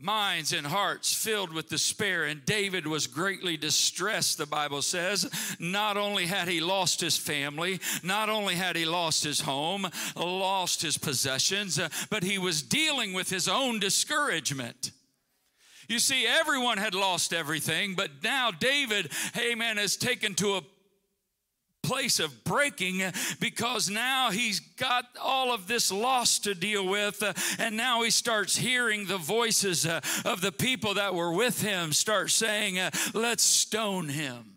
minds 0.00 0.52
and 0.52 0.66
hearts 0.66 1.14
filled 1.14 1.52
with 1.52 1.68
despair. 1.68 2.24
And 2.24 2.44
David 2.44 2.86
was 2.86 3.06
greatly 3.06 3.56
distressed, 3.56 4.38
the 4.38 4.46
Bible 4.46 4.82
says. 4.82 5.28
Not 5.58 5.96
only 5.96 6.26
had 6.26 6.48
he 6.48 6.60
lost 6.60 7.00
his 7.00 7.16
family, 7.16 7.80
not 8.02 8.28
only 8.28 8.54
had 8.54 8.76
he 8.76 8.84
lost 8.84 9.24
his 9.24 9.40
home, 9.40 9.88
lost 10.16 10.82
his 10.82 10.98
possessions, 10.98 11.78
uh, 11.78 11.88
but 12.10 12.22
he 12.22 12.38
was 12.38 12.62
dealing 12.62 13.12
with 13.12 13.30
his 13.30 13.48
own 13.48 13.78
discouragement. 13.78 14.92
You 15.88 15.98
see, 15.98 16.24
everyone 16.26 16.78
had 16.78 16.94
lost 16.94 17.32
everything, 17.32 17.96
but 17.96 18.22
now 18.22 18.52
David, 18.52 19.10
man, 19.56 19.76
has 19.76 19.96
taken 19.96 20.34
to 20.36 20.54
a 20.54 20.62
place 21.82 22.20
of 22.20 22.44
breaking 22.44 23.02
because 23.40 23.88
now 23.88 24.30
he's 24.30 24.60
got 24.60 25.04
all 25.20 25.52
of 25.52 25.66
this 25.66 25.90
loss 25.90 26.38
to 26.40 26.54
deal 26.54 26.86
with 26.86 27.22
and 27.58 27.76
now 27.76 28.02
he 28.02 28.10
starts 28.10 28.56
hearing 28.56 29.06
the 29.06 29.18
voices 29.18 29.86
uh, 29.86 30.00
of 30.24 30.40
the 30.40 30.52
people 30.52 30.94
that 30.94 31.14
were 31.14 31.32
with 31.32 31.62
him 31.62 31.92
start 31.92 32.30
saying 32.30 32.78
uh, 32.78 32.90
let's 33.14 33.42
stone 33.42 34.08
him. 34.08 34.56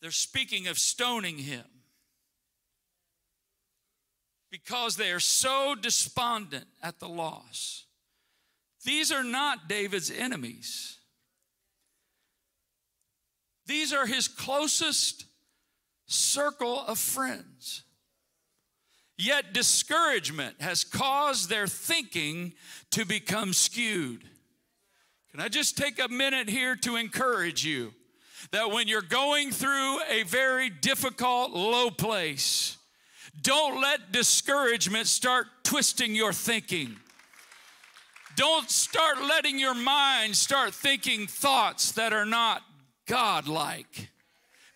They're 0.00 0.10
speaking 0.10 0.66
of 0.66 0.78
stoning 0.78 1.38
him 1.38 1.64
because 4.50 4.96
they 4.96 5.10
are 5.10 5.20
so 5.20 5.74
despondent 5.74 6.66
at 6.82 7.00
the 7.00 7.08
loss. 7.08 7.86
These 8.84 9.10
are 9.10 9.24
not 9.24 9.66
David's 9.66 10.10
enemies 10.10 10.93
these 13.66 13.92
are 13.92 14.06
his 14.06 14.28
closest 14.28 15.24
circle 16.06 16.80
of 16.86 16.98
friends. 16.98 17.82
Yet 19.16 19.52
discouragement 19.52 20.60
has 20.60 20.84
caused 20.84 21.48
their 21.48 21.66
thinking 21.66 22.52
to 22.90 23.04
become 23.04 23.52
skewed. 23.52 24.24
Can 25.30 25.40
I 25.40 25.48
just 25.48 25.76
take 25.76 25.98
a 25.98 26.08
minute 26.08 26.48
here 26.48 26.76
to 26.76 26.96
encourage 26.96 27.64
you 27.64 27.92
that 28.50 28.70
when 28.70 28.88
you're 28.88 29.02
going 29.02 29.50
through 29.50 30.00
a 30.10 30.24
very 30.24 30.68
difficult, 30.68 31.52
low 31.52 31.90
place, 31.90 32.76
don't 33.40 33.80
let 33.80 34.12
discouragement 34.12 35.06
start 35.06 35.46
twisting 35.64 36.14
your 36.14 36.32
thinking. 36.32 36.96
Don't 38.36 38.68
start 38.70 39.22
letting 39.22 39.58
your 39.58 39.74
mind 39.74 40.36
start 40.36 40.74
thinking 40.74 41.26
thoughts 41.26 41.92
that 41.92 42.12
are 42.12 42.26
not 42.26 42.62
God-like 43.06 44.10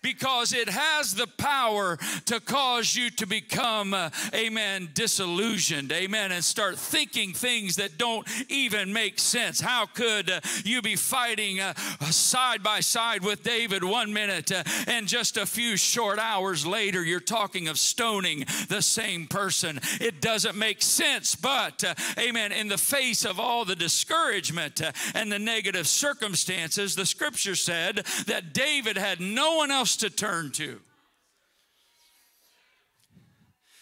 because 0.02 0.52
it 0.52 0.68
has 0.68 1.14
the 1.14 1.26
power 1.26 1.96
to 2.26 2.40
cause 2.40 2.94
you 2.94 3.10
to 3.10 3.26
become, 3.26 3.92
uh, 3.92 4.10
amen, 4.34 4.90
disillusioned, 4.94 5.90
amen, 5.92 6.32
and 6.32 6.44
start 6.44 6.78
thinking 6.78 7.32
things 7.32 7.76
that 7.76 7.98
don't 7.98 8.26
even 8.48 8.92
make 8.92 9.18
sense. 9.18 9.60
How 9.60 9.86
could 9.86 10.30
uh, 10.30 10.40
you 10.64 10.82
be 10.82 10.94
fighting 10.94 11.60
uh, 11.60 11.74
side 12.10 12.62
by 12.62 12.80
side 12.80 13.24
with 13.24 13.42
David 13.42 13.82
one 13.82 14.12
minute 14.12 14.52
uh, 14.52 14.62
and 14.86 15.08
just 15.08 15.36
a 15.36 15.46
few 15.46 15.76
short 15.76 16.18
hours 16.18 16.64
later 16.64 17.02
you're 17.02 17.20
talking 17.20 17.66
of 17.68 17.78
stoning 17.78 18.44
the 18.68 18.82
same 18.82 19.26
person? 19.26 19.80
It 20.00 20.20
doesn't 20.20 20.56
make 20.56 20.82
sense, 20.82 21.34
but, 21.34 21.82
uh, 21.82 21.94
amen, 22.18 22.52
in 22.52 22.68
the 22.68 22.78
face 22.78 23.24
of 23.24 23.40
all 23.40 23.64
the 23.64 23.76
discouragement 23.76 24.80
uh, 24.80 24.92
and 25.14 25.30
the 25.32 25.38
negative 25.38 25.88
circumstances, 25.88 26.94
the 26.94 27.06
scripture 27.06 27.56
said 27.56 28.06
that 28.26 28.52
David 28.52 28.96
had 28.96 29.20
no 29.20 29.56
one 29.56 29.70
else 29.72 29.87
else 29.88 29.96
to 29.96 30.10
turn 30.10 30.50
to. 30.50 30.78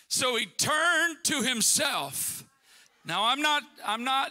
So 0.07 0.37
he 0.37 0.47
turned 0.47 1.17
to 1.25 1.43
himself. 1.43 2.45
Now 3.05 3.25
I'm 3.25 3.43
not 3.43 3.65
I'm 3.85 4.05
not 4.05 4.31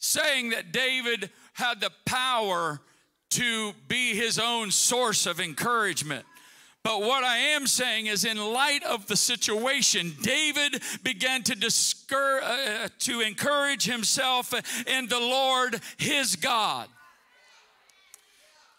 saying 0.00 0.50
that 0.50 0.72
David 0.72 1.30
had 1.52 1.80
the 1.80 1.90
power 2.06 2.80
to 3.30 3.72
be 3.86 4.14
his 4.14 4.40
own 4.40 4.72
source 4.72 5.26
of 5.26 5.38
encouragement. 5.38 6.26
But 6.82 7.02
what 7.02 7.22
I 7.22 7.36
am 7.54 7.68
saying 7.68 8.06
is, 8.06 8.24
in 8.24 8.36
light 8.36 8.82
of 8.82 9.06
the 9.06 9.16
situation, 9.16 10.16
David 10.22 10.82
began 11.04 11.44
to 11.44 11.54
discour- 11.54 12.42
uh, 12.42 12.88
to 12.98 13.20
encourage 13.20 13.84
himself 13.84 14.52
in 14.88 15.06
the 15.06 15.20
Lord 15.20 15.80
his 15.98 16.34
God. 16.34 16.88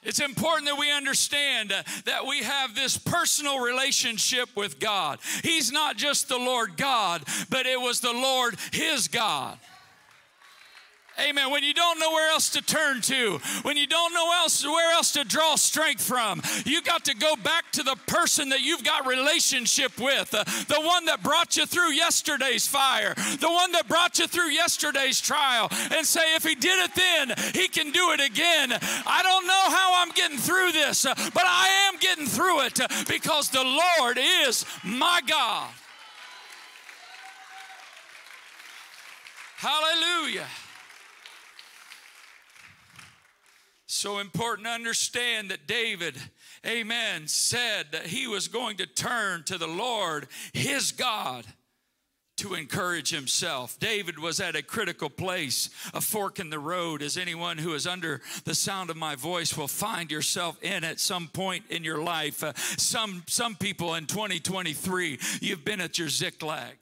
It's 0.06 0.20
important 0.20 0.68
that 0.68 0.78
we 0.78 0.92
understand 0.92 1.72
that 2.06 2.26
we 2.28 2.44
have 2.44 2.76
this 2.76 2.98
personal 2.98 3.60
relationship 3.60 4.50
with 4.56 4.80
God. 4.80 5.20
He's 5.44 5.72
not 5.72 5.98
just 5.98 6.28
the 6.28 6.38
Lord 6.38 6.78
God, 6.78 7.24
but 7.50 7.66
it 7.66 7.80
was 7.80 8.00
the 8.00 8.14
Lord 8.14 8.58
His 8.72 9.08
God. 9.08 9.58
Amen. 11.20 11.52
When 11.52 11.64
you 11.64 11.76
don't 11.76 12.00
know 12.00 12.12
where 12.12 12.32
else 12.32 12.50
to 12.52 12.62
turn 12.62 13.02
to, 13.02 13.38
when 13.62 13.78
you 13.78 13.86
don't 13.86 14.14
know 14.16 14.32
else 14.42 14.66
where 14.66 14.94
else 14.94 15.12
to 15.12 15.24
draw 15.24 15.56
strength 15.56 16.02
from, 16.02 16.42
you 16.66 16.82
got 16.82 17.06
to 17.06 17.16
go 17.16 17.36
back 17.36 17.72
to 17.74 17.84
the 17.84 17.96
person 18.08 18.50
that 18.50 18.62
you've 18.62 18.84
got 18.84 19.06
relationship 19.06 20.00
with, 20.00 20.34
uh, 20.34 20.44
the 20.44 20.82
one 20.82 21.06
that 21.06 21.22
brought 21.22 21.56
you 21.56 21.68
through 21.68 21.92
yesterday's 21.92 22.66
fire, 22.66 23.14
the 23.40 23.50
one 23.50 23.72
that 23.74 23.88
brought 23.88 24.18
you 24.18 24.26
through 24.26 24.50
yesterday's 24.50 25.22
trial, 25.22 25.68
and 25.96 26.06
say, 26.06 26.36
if 26.36 26.44
he 26.44 26.56
did 26.56 26.84
it 26.84 26.96
then, 26.96 27.34
he 27.54 27.68
can 27.68 27.92
do 27.92 28.12
it 28.12 28.20
again. 28.20 28.72
I 29.06 29.22
don't 29.22 29.46
know 29.46 29.64
how 29.68 30.02
I'm 30.02 30.10
getting 30.12 30.40
through 30.40 30.72
this, 30.72 31.06
uh, 31.06 31.14
but 31.16 31.44
I 31.46 31.90
am 31.90 32.00
getting 32.00 32.26
through 32.26 32.62
it 32.66 32.80
uh, 32.80 32.88
because 33.08 33.50
the 33.50 33.64
Lord 33.64 34.18
is 34.20 34.66
my 34.84 35.22
God. 35.28 35.70
Hallelujah. 39.58 40.48
So 43.94 44.18
important 44.18 44.66
to 44.66 44.72
understand 44.72 45.52
that 45.52 45.68
David, 45.68 46.16
amen, 46.66 47.28
said 47.28 47.92
that 47.92 48.08
he 48.08 48.26
was 48.26 48.48
going 48.48 48.78
to 48.78 48.88
turn 48.88 49.44
to 49.44 49.58
the 49.60 49.68
Lord, 49.68 50.28
his 50.52 50.92
God, 50.92 51.46
to 52.38 52.56
encourage 52.56 53.12
himself. 53.12 53.78
David 53.80 54.18
was 54.18 54.40
at 54.40 54.56
a 54.56 54.64
critical 54.64 55.12
place, 55.12 55.70
a 55.94 56.02
fork 56.02 56.40
in 56.40 56.50
the 56.50 56.58
road, 56.58 57.04
as 57.04 57.18
anyone 57.18 57.60
who 57.60 57.76
is 57.76 57.86
under 57.86 58.20
the 58.46 58.56
sound 58.56 58.90
of 58.90 58.98
my 58.98 59.16
voice 59.16 59.56
will 59.56 59.68
find 59.68 60.10
yourself 60.10 60.62
in 60.64 60.84
at 60.84 61.00
some 61.00 61.28
point 61.28 61.64
in 61.70 61.84
your 61.84 62.02
life. 62.02 62.44
Uh, 62.44 62.54
some, 62.56 63.24
some 63.28 63.56
people 63.56 63.94
in 63.94 64.08
2023, 64.08 65.20
you've 65.40 65.64
been 65.64 65.80
at 65.80 66.00
your 66.00 66.10
Ziklag. 66.10 66.78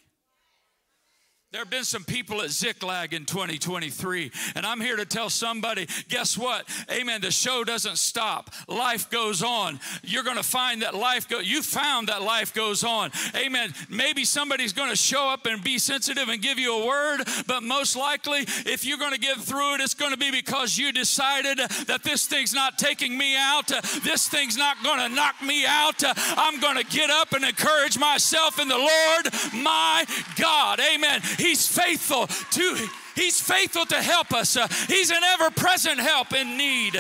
There 1.52 1.60
have 1.60 1.70
been 1.70 1.84
some 1.84 2.06
people 2.06 2.42
at 2.42 2.50
Ziklag 2.50 3.14
in 3.14 3.26
2023, 3.26 4.32
and 4.56 4.66
I'm 4.66 4.80
here 4.80 4.96
to 4.96 5.04
tell 5.04 5.30
somebody 5.30 5.86
guess 6.08 6.38
what? 6.38 6.66
Amen. 6.90 7.20
The 7.20 7.30
show 7.30 7.66
doesn't 7.66 7.98
stop, 7.98 8.52
life 8.70 9.10
goes 9.10 9.44
on. 9.44 9.82
You're 10.02 10.24
going 10.24 10.38
to 10.38 10.44
find 10.44 10.82
that 10.82 10.96
life 10.96 11.28
go. 11.28 11.40
You 11.40 11.62
found 11.62 12.08
that 12.08 12.22
life 12.22 12.54
goes 12.54 12.86
on. 12.86 13.12
Amen. 13.36 13.74
Maybe 13.90 14.24
somebody's 14.24 14.72
going 14.72 14.92
to 14.92 14.96
show 14.96 15.28
up 15.28 15.46
and 15.46 15.62
be 15.62 15.78
sensitive 15.78 16.30
and 16.30 16.42
give 16.42 16.58
you 16.58 16.84
a 16.84 16.88
word, 16.88 17.24
but 17.48 17.64
most 17.64 17.98
likely, 17.98 18.46
if 18.66 18.86
you're 18.86 18.98
going 18.98 19.12
to 19.12 19.20
get 19.20 19.36
through 19.36 19.76
it, 19.76 19.82
it's 19.82 19.94
going 19.94 20.14
to 20.14 20.18
be 20.18 20.32
because 20.32 20.78
you 20.78 20.94
decided 20.94 21.58
that 21.58 22.02
this 22.02 22.28
thing's 22.28 22.54
not 22.54 22.78
taking 22.78 23.18
me 23.18 23.36
out, 23.36 23.68
this 24.06 24.30
thing's 24.30 24.56
not 24.56 24.82
going 24.86 25.00
to 25.00 25.14
knock 25.14 25.42
me 25.42 25.66
out. 25.66 26.02
I'm 26.06 26.62
going 26.62 26.78
to 26.78 26.86
get 26.86 27.10
up 27.10 27.34
and 27.34 27.44
encourage 27.44 28.00
myself 28.00 28.58
in 28.58 28.70
the 28.70 28.78
Lord 28.78 29.34
my 29.54 30.06
God. 30.38 30.80
Amen. 30.80 31.20
He's 31.42 31.68
faithful 31.68 32.28
to 32.28 32.90
He's 33.16 33.42
faithful 33.42 33.86
to 33.88 34.02
help 34.02 34.32
us. 34.34 34.56
Uh, 34.56 34.68
he's 34.88 35.12
an 35.12 35.24
ever-present 35.24 36.00
help 36.00 36.34
in 36.34 36.58
need. 36.58 36.96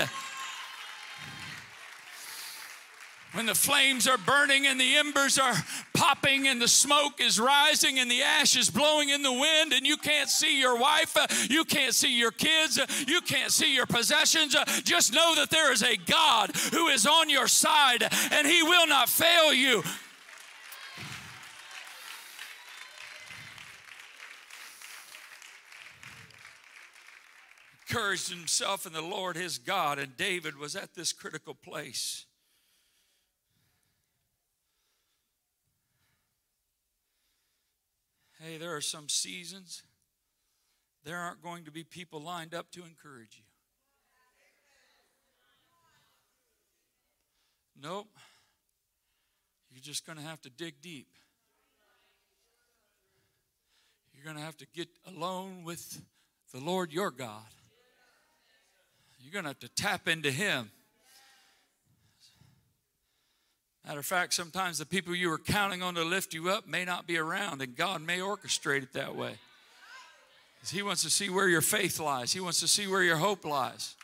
When 3.34 3.46
the 3.46 3.56
flames 3.56 4.10
are 4.10 4.18
burning 4.18 4.68
and 4.68 4.78
the 4.78 4.98
embers 4.98 5.40
are 5.40 5.54
popping 5.94 6.50
and 6.50 6.62
the 6.62 6.68
smoke 6.68 7.22
is 7.22 7.40
rising 7.40 7.98
and 7.98 8.12
the 8.12 8.22
ash 8.22 8.58
is 8.58 8.70
blowing 8.70 9.08
in 9.08 9.24
the 9.24 9.32
wind 9.32 9.72
and 9.72 9.88
you 9.88 9.96
can't 9.96 10.30
see 10.30 10.60
your 10.60 10.78
wife, 10.78 11.16
uh, 11.16 11.28
you 11.50 11.64
can't 11.64 11.96
see 11.96 12.20
your 12.20 12.32
kids, 12.32 12.78
uh, 12.78 12.86
you 13.08 13.22
can't 13.22 13.52
see 13.52 13.74
your 13.74 13.86
possessions, 13.86 14.54
just 14.84 15.14
know 15.14 15.34
that 15.36 15.50
there 15.50 15.72
is 15.72 15.82
a 15.82 15.96
God 15.96 16.54
who 16.74 16.90
is 16.90 17.08
on 17.08 17.30
your 17.30 17.48
side 17.48 18.04
and 18.32 18.46
he 18.46 18.64
will 18.64 18.88
not 18.88 19.08
fail 19.08 19.54
you. 19.54 19.82
Encouraged 27.92 28.30
himself 28.30 28.86
in 28.86 28.94
the 28.94 29.02
Lord 29.02 29.36
his 29.36 29.58
God, 29.58 30.00
and 30.00 30.16
David 30.16 30.58
was 30.58 30.76
at 30.76 30.94
this 30.94 31.12
critical 31.12 31.54
place. 31.54 32.26
Hey, 38.40 38.58
there 38.58 38.76
are 38.76 38.82
some 38.82 39.10
seasons, 39.10 39.84
there 41.04 41.18
aren't 41.18 41.44
going 41.44 41.66
to 41.66 41.72
be 41.72 41.84
people 41.84 42.22
lined 42.22 42.54
up 42.54 42.72
to 42.72 42.84
encourage 42.84 43.38
you. 43.38 43.44
Nope. 47.82 48.08
You're 49.72 49.82
just 49.82 50.06
going 50.06 50.18
to 50.18 50.24
have 50.24 50.40
to 50.42 50.50
dig 50.50 50.82
deep. 50.82 51.08
You're 54.14 54.24
going 54.24 54.38
to 54.38 54.44
have 54.44 54.58
to 54.58 54.68
get 54.74 54.88
alone 55.08 55.64
with 55.64 56.02
the 56.54 56.60
Lord 56.60 56.94
your 56.94 57.12
God 57.12 57.44
you're 59.24 59.34
going 59.34 59.44
to 59.44 59.50
have 59.50 59.60
to 59.60 59.70
tap 59.70 60.08
into 60.08 60.32
Him. 60.32 60.72
Matter 63.86 64.00
of 64.00 64.06
fact, 64.06 64.34
sometimes 64.34 64.78
the 64.78 64.86
people 64.86 65.16
you 65.16 65.30
were 65.30 65.40
counting 65.40 65.82
on 65.82 65.96
to 65.96 66.04
lift 66.04 66.34
you 66.34 66.50
up 66.50 66.68
may 66.68 66.86
not 66.86 67.08
be 67.08 67.18
around, 67.18 67.62
and 67.62 67.76
God 67.76 68.02
may 68.02 68.20
orchestrate 68.20 68.84
it 68.84 68.94
that 68.94 69.16
way. 69.16 69.34
He 70.72 70.84
wants 70.84 71.02
to 71.04 71.10
see 71.10 71.30
where 71.30 71.48
your 71.48 71.62
faith 71.62 72.00
lies, 72.00 72.32
He 72.34 72.40
wants 72.40 72.60
to 72.60 72.68
see 72.68 72.88
where 72.88 73.04
your 73.04 73.18
hope 73.18 73.46
lies. 73.46 73.96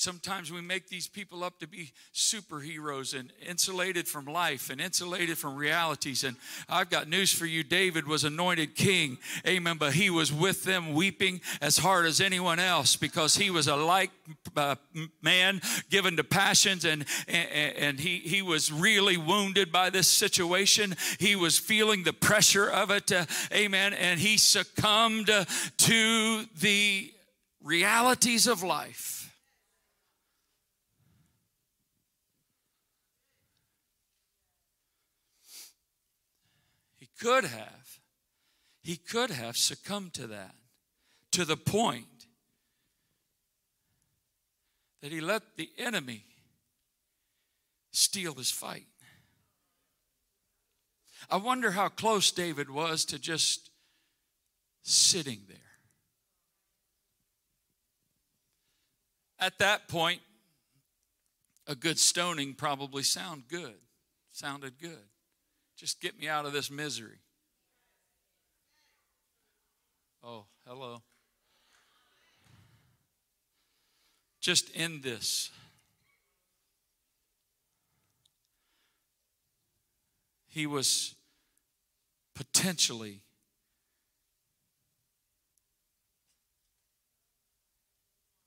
Sometimes 0.00 0.50
we 0.50 0.62
make 0.62 0.88
these 0.88 1.06
people 1.06 1.44
up 1.44 1.58
to 1.60 1.66
be 1.66 1.92
superheroes 2.14 3.18
and 3.18 3.32
insulated 3.46 4.08
from 4.08 4.24
life 4.24 4.70
and 4.70 4.80
insulated 4.80 5.36
from 5.36 5.56
realities. 5.56 6.24
And 6.24 6.36
I've 6.70 6.88
got 6.88 7.06
news 7.06 7.32
for 7.32 7.44
you 7.44 7.62
David 7.62 8.06
was 8.06 8.24
anointed 8.24 8.74
king. 8.74 9.18
Amen. 9.46 9.76
But 9.76 9.92
he 9.92 10.08
was 10.08 10.32
with 10.32 10.64
them 10.64 10.94
weeping 10.94 11.42
as 11.60 11.76
hard 11.76 12.06
as 12.06 12.20
anyone 12.20 12.58
else 12.58 12.96
because 12.96 13.36
he 13.36 13.50
was 13.50 13.68
a 13.68 13.76
like 13.76 14.10
uh, 14.56 14.76
man 15.20 15.60
given 15.90 16.16
to 16.16 16.24
passions 16.24 16.86
and, 16.86 17.04
and, 17.28 17.76
and 17.76 18.00
he, 18.00 18.18
he 18.18 18.40
was 18.40 18.72
really 18.72 19.18
wounded 19.18 19.70
by 19.70 19.90
this 19.90 20.08
situation. 20.08 20.94
He 21.18 21.36
was 21.36 21.58
feeling 21.58 22.04
the 22.04 22.14
pressure 22.14 22.68
of 22.68 22.90
it. 22.90 23.12
Uh, 23.12 23.26
amen. 23.52 23.92
And 23.92 24.18
he 24.18 24.38
succumbed 24.38 25.28
uh, 25.28 25.44
to 25.78 26.44
the 26.58 27.12
realities 27.62 28.46
of 28.46 28.62
life. 28.62 29.19
Could 37.20 37.44
have, 37.44 38.00
he 38.82 38.96
could 38.96 39.30
have 39.30 39.56
succumbed 39.56 40.14
to 40.14 40.26
that 40.28 40.54
to 41.32 41.44
the 41.44 41.56
point 41.56 42.06
that 45.02 45.12
he 45.12 45.20
let 45.20 45.42
the 45.56 45.70
enemy 45.78 46.24
steal 47.92 48.34
his 48.34 48.50
fight. 48.50 48.86
I 51.30 51.36
wonder 51.36 51.70
how 51.70 51.88
close 51.88 52.30
David 52.30 52.70
was 52.70 53.04
to 53.06 53.18
just 53.18 53.70
sitting 54.82 55.40
there. 55.48 55.56
At 59.38 59.58
that 59.58 59.88
point, 59.88 60.20
a 61.66 61.74
good 61.74 61.98
stoning 61.98 62.54
probably 62.54 63.02
sound 63.02 63.44
good, 63.48 63.76
sounded 64.30 64.78
good. 64.80 64.98
Just 65.80 65.98
get 65.98 66.20
me 66.20 66.28
out 66.28 66.44
of 66.44 66.52
this 66.52 66.70
misery. 66.70 67.20
Oh, 70.22 70.44
hello. 70.66 71.00
Just 74.42 74.70
end 74.74 75.02
this. 75.02 75.50
He 80.48 80.66
was 80.66 81.14
potentially 82.34 83.22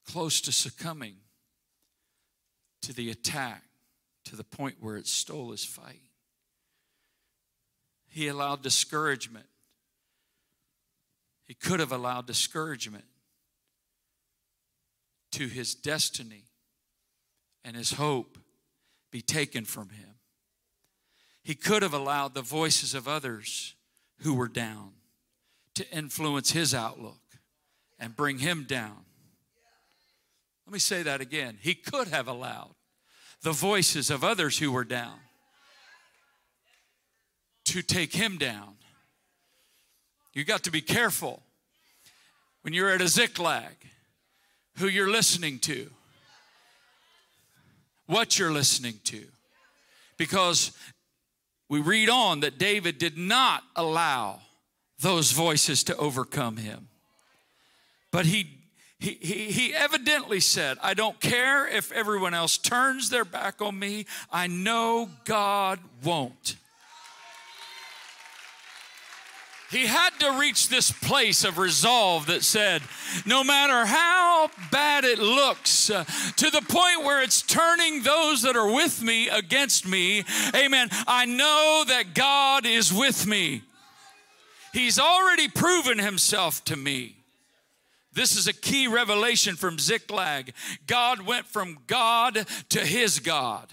close 0.06 0.40
to 0.42 0.52
succumbing 0.52 1.16
to 2.84 2.94
the 2.94 3.10
attack 3.10 3.64
to 4.26 4.36
the 4.36 4.44
point 4.44 4.76
where 4.80 4.98
it 4.98 5.08
stole 5.08 5.50
his 5.50 5.66
fight. 5.66 6.02
He 8.14 8.28
allowed 8.28 8.62
discouragement. 8.62 9.48
He 11.46 11.56
could 11.56 11.80
have 11.80 11.92
allowed 11.92 12.28
discouragement 12.28 13.06
to 15.32 15.48
his 15.48 15.74
destiny 15.74 16.44
and 17.66 17.76
his 17.76 17.94
hope 17.94 18.38
be 19.10 19.24
taken 19.24 19.66
from 19.66 19.90
him. 19.90 20.10
He 21.42 21.56
could 21.56 21.82
have 21.82 21.96
allowed 21.96 22.36
the 22.36 22.44
voices 22.44 22.94
of 22.94 23.08
others 23.08 23.74
who 24.20 24.36
were 24.36 24.48
down 24.48 24.92
to 25.74 25.92
influence 25.92 26.52
his 26.52 26.76
outlook 26.76 27.40
and 27.98 28.16
bring 28.16 28.38
him 28.38 28.66
down. 28.66 29.06
Let 30.68 30.74
me 30.74 30.78
say 30.78 31.02
that 31.02 31.20
again. 31.20 31.58
He 31.60 31.74
could 31.74 32.10
have 32.10 32.28
allowed 32.28 32.76
the 33.42 33.54
voices 33.54 34.12
of 34.12 34.24
others 34.24 34.60
who 34.60 34.72
were 34.72 34.86
down 34.86 35.18
to 37.74 37.82
take 37.82 38.14
him 38.14 38.38
down. 38.38 38.76
You 40.36 40.44
got 40.44 40.64
to 40.64 40.72
be 40.72 40.80
careful 40.82 41.42
when 42.62 42.72
you're 42.72 42.92
at 42.92 43.02
a 43.02 43.08
Ziklag 43.08 43.74
who 44.78 44.88
you're 44.88 45.10
listening 45.10 45.58
to, 45.60 45.90
what 48.06 48.38
you're 48.38 48.52
listening 48.52 49.00
to. 49.06 49.24
Because 50.18 50.72
we 51.68 51.82
read 51.82 52.10
on 52.10 52.42
that 52.42 52.60
David 52.60 53.00
did 53.00 53.18
not 53.18 53.64
allow 53.76 54.42
those 55.00 55.32
voices 55.32 55.84
to 55.86 55.98
overcome 55.98 56.58
him. 56.58 56.90
But 58.12 58.28
he, 58.28 58.60
he, 59.00 59.18
he, 59.20 59.52
he 59.52 59.74
evidently 59.74 60.40
said, 60.40 60.78
I 60.84 60.94
don't 60.94 61.20
care 61.20 61.68
if 61.68 61.92
everyone 61.92 62.36
else 62.36 62.60
turns 62.60 63.10
their 63.10 63.26
back 63.26 63.64
on 63.64 63.80
me, 63.80 64.06
I 64.32 64.46
know 64.46 65.10
God 65.26 65.80
won't. 66.04 66.58
He 69.74 69.88
had 69.88 70.12
to 70.20 70.40
reach 70.40 70.70
this 70.70 70.92
place 70.92 71.44
of 71.44 71.58
resolve 71.58 72.28
that 72.28 72.44
said, 72.44 72.84
no 73.26 73.44
matter 73.44 73.86
how 73.86 74.52
bad 74.72 75.04
it 75.04 75.18
looks, 75.18 75.90
uh, 75.90 76.04
to 76.04 76.50
the 76.52 76.62
point 76.62 77.04
where 77.04 77.24
it's 77.24 77.42
turning 77.42 78.04
those 78.04 78.44
that 78.44 78.56
are 78.56 78.72
with 78.72 79.02
me 79.02 79.30
against 79.30 79.88
me, 79.88 80.26
amen, 80.56 80.90
I 81.08 81.26
know 81.26 81.86
that 81.88 82.14
God 82.14 82.68
is 82.68 82.94
with 82.94 83.26
me. 83.26 83.64
He's 84.74 85.00
already 85.00 85.48
proven 85.48 85.98
himself 85.98 86.64
to 86.66 86.76
me. 86.76 87.18
This 88.14 88.36
is 88.36 88.48
a 88.48 88.54
key 88.54 88.88
revelation 88.88 89.56
from 89.56 89.80
Ziklag. 89.80 90.54
God 90.86 91.22
went 91.22 91.48
from 91.48 91.80
God 91.88 92.46
to 92.70 92.80
his 92.80 93.20
God. 93.20 93.70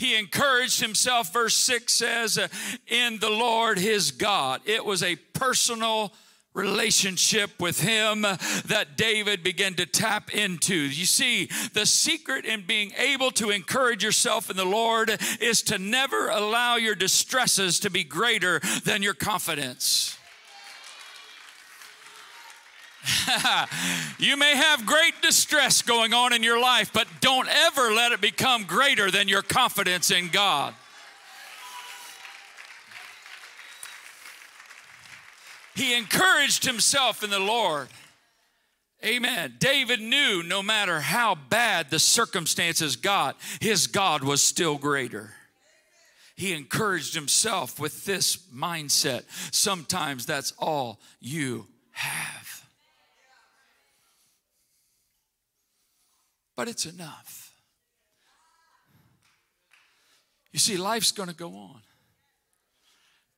He 0.00 0.16
encouraged 0.16 0.80
himself, 0.80 1.30
verse 1.30 1.54
6 1.56 1.92
says, 1.92 2.38
in 2.86 3.18
the 3.18 3.28
Lord 3.28 3.78
his 3.78 4.12
God. 4.12 4.62
It 4.64 4.82
was 4.82 5.02
a 5.02 5.16
personal 5.16 6.14
relationship 6.54 7.50
with 7.60 7.82
him 7.82 8.22
that 8.22 8.96
David 8.96 9.42
began 9.42 9.74
to 9.74 9.84
tap 9.84 10.34
into. 10.34 10.74
You 10.74 11.04
see, 11.04 11.50
the 11.74 11.84
secret 11.84 12.46
in 12.46 12.64
being 12.66 12.92
able 12.96 13.30
to 13.32 13.50
encourage 13.50 14.02
yourself 14.02 14.48
in 14.48 14.56
the 14.56 14.64
Lord 14.64 15.20
is 15.38 15.60
to 15.64 15.78
never 15.78 16.30
allow 16.30 16.76
your 16.76 16.94
distresses 16.94 17.78
to 17.80 17.90
be 17.90 18.02
greater 18.02 18.60
than 18.86 19.02
your 19.02 19.12
confidence. 19.12 20.16
you 24.18 24.36
may 24.36 24.54
have 24.56 24.84
great 24.84 25.14
distress 25.22 25.82
going 25.82 26.12
on 26.12 26.32
in 26.32 26.42
your 26.42 26.60
life, 26.60 26.92
but 26.92 27.06
don't 27.20 27.48
ever 27.48 27.92
let 27.92 28.12
it 28.12 28.20
become 28.20 28.64
greater 28.64 29.10
than 29.10 29.28
your 29.28 29.42
confidence 29.42 30.10
in 30.10 30.28
God. 30.28 30.74
He 35.74 35.94
encouraged 35.94 36.66
himself 36.66 37.22
in 37.24 37.30
the 37.30 37.38
Lord. 37.38 37.88
Amen. 39.02 39.54
David 39.58 40.00
knew 40.00 40.42
no 40.42 40.62
matter 40.62 41.00
how 41.00 41.34
bad 41.34 41.88
the 41.88 41.98
circumstances 41.98 42.96
got, 42.96 43.38
his 43.60 43.86
God 43.86 44.22
was 44.22 44.42
still 44.42 44.76
greater. 44.76 45.32
He 46.36 46.52
encouraged 46.52 47.14
himself 47.14 47.78
with 47.78 48.04
this 48.04 48.36
mindset. 48.54 49.24
Sometimes 49.54 50.26
that's 50.26 50.52
all 50.58 51.00
you 51.18 51.66
have. 51.92 52.59
But 56.60 56.68
it's 56.68 56.84
enough. 56.84 57.54
You 60.52 60.58
see, 60.58 60.76
life's 60.76 61.10
going 61.10 61.30
to 61.30 61.34
go 61.34 61.54
on. 61.54 61.80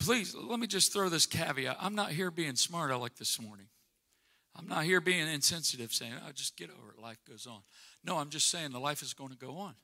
Please, 0.00 0.34
let 0.34 0.58
me 0.58 0.66
just 0.66 0.92
throw 0.92 1.08
this 1.08 1.24
caveat. 1.24 1.76
I'm 1.80 1.94
not 1.94 2.10
here 2.10 2.32
being 2.32 2.56
smart 2.56 2.90
like 2.98 3.14
this 3.14 3.40
morning. 3.40 3.66
I'm 4.56 4.66
not 4.66 4.82
here 4.82 5.00
being 5.00 5.28
insensitive 5.28 5.92
saying, 5.92 6.14
oh, 6.26 6.32
just 6.34 6.56
get 6.56 6.68
over 6.70 6.90
it, 6.90 7.00
life 7.00 7.18
goes 7.28 7.46
on. 7.46 7.60
No, 8.04 8.16
I'm 8.18 8.28
just 8.28 8.50
saying 8.50 8.72
the 8.72 8.80
life 8.80 9.02
is 9.02 9.14
going 9.14 9.30
to 9.30 9.38
go 9.38 9.56
on. 9.56 9.74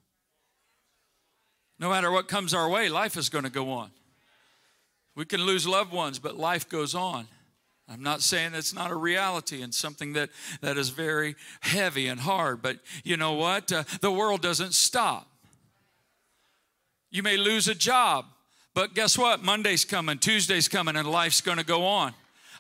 No 1.79 1.91
matter 1.91 2.11
what 2.11 2.27
comes 2.27 2.53
our 2.53 2.69
way, 2.69 2.89
life 2.89 3.17
is 3.17 3.29
going 3.29 3.45
to 3.45 3.51
go 3.51 3.71
on. 3.71 3.93
We 5.15 5.25
can 5.25 5.43
lose 5.43 5.65
loved 5.65 5.93
ones, 5.93 6.19
but 6.19 6.37
life 6.37 6.69
goes 6.69 6.93
on. 6.93 7.29
I'm 7.91 8.03
not 8.03 8.21
saying 8.23 8.53
it's 8.55 8.75
not 8.75 8.91
a 8.91 8.97
reality 8.97 9.63
and 9.63 9.75
something 9.75 10.13
that, 10.13 10.29
that 10.61 10.77
is 10.77 10.91
very 10.91 11.37
heavy 11.61 12.07
and 12.07 12.21
hard, 12.21 12.61
but 12.61 12.79
you 13.03 13.17
know 13.17 13.33
what? 13.33 13.73
Uh, 13.73 13.85
the 14.01 14.11
world 14.11 14.43
doesn't 14.43 14.75
stop. 14.75 15.27
You 17.11 17.23
may 17.23 17.39
lose 17.39 17.67
a 17.67 17.75
job, 17.75 18.27
but 18.75 18.95
guess 18.95 19.17
what? 19.17 19.43
Monday's 19.43 19.87
coming, 19.87 20.19
Tuesday's 20.19 20.69
coming, 20.69 20.97
and 20.97 21.11
life's 21.11 21.41
gonna 21.41 21.65
go 21.65 21.87
on. 21.87 22.13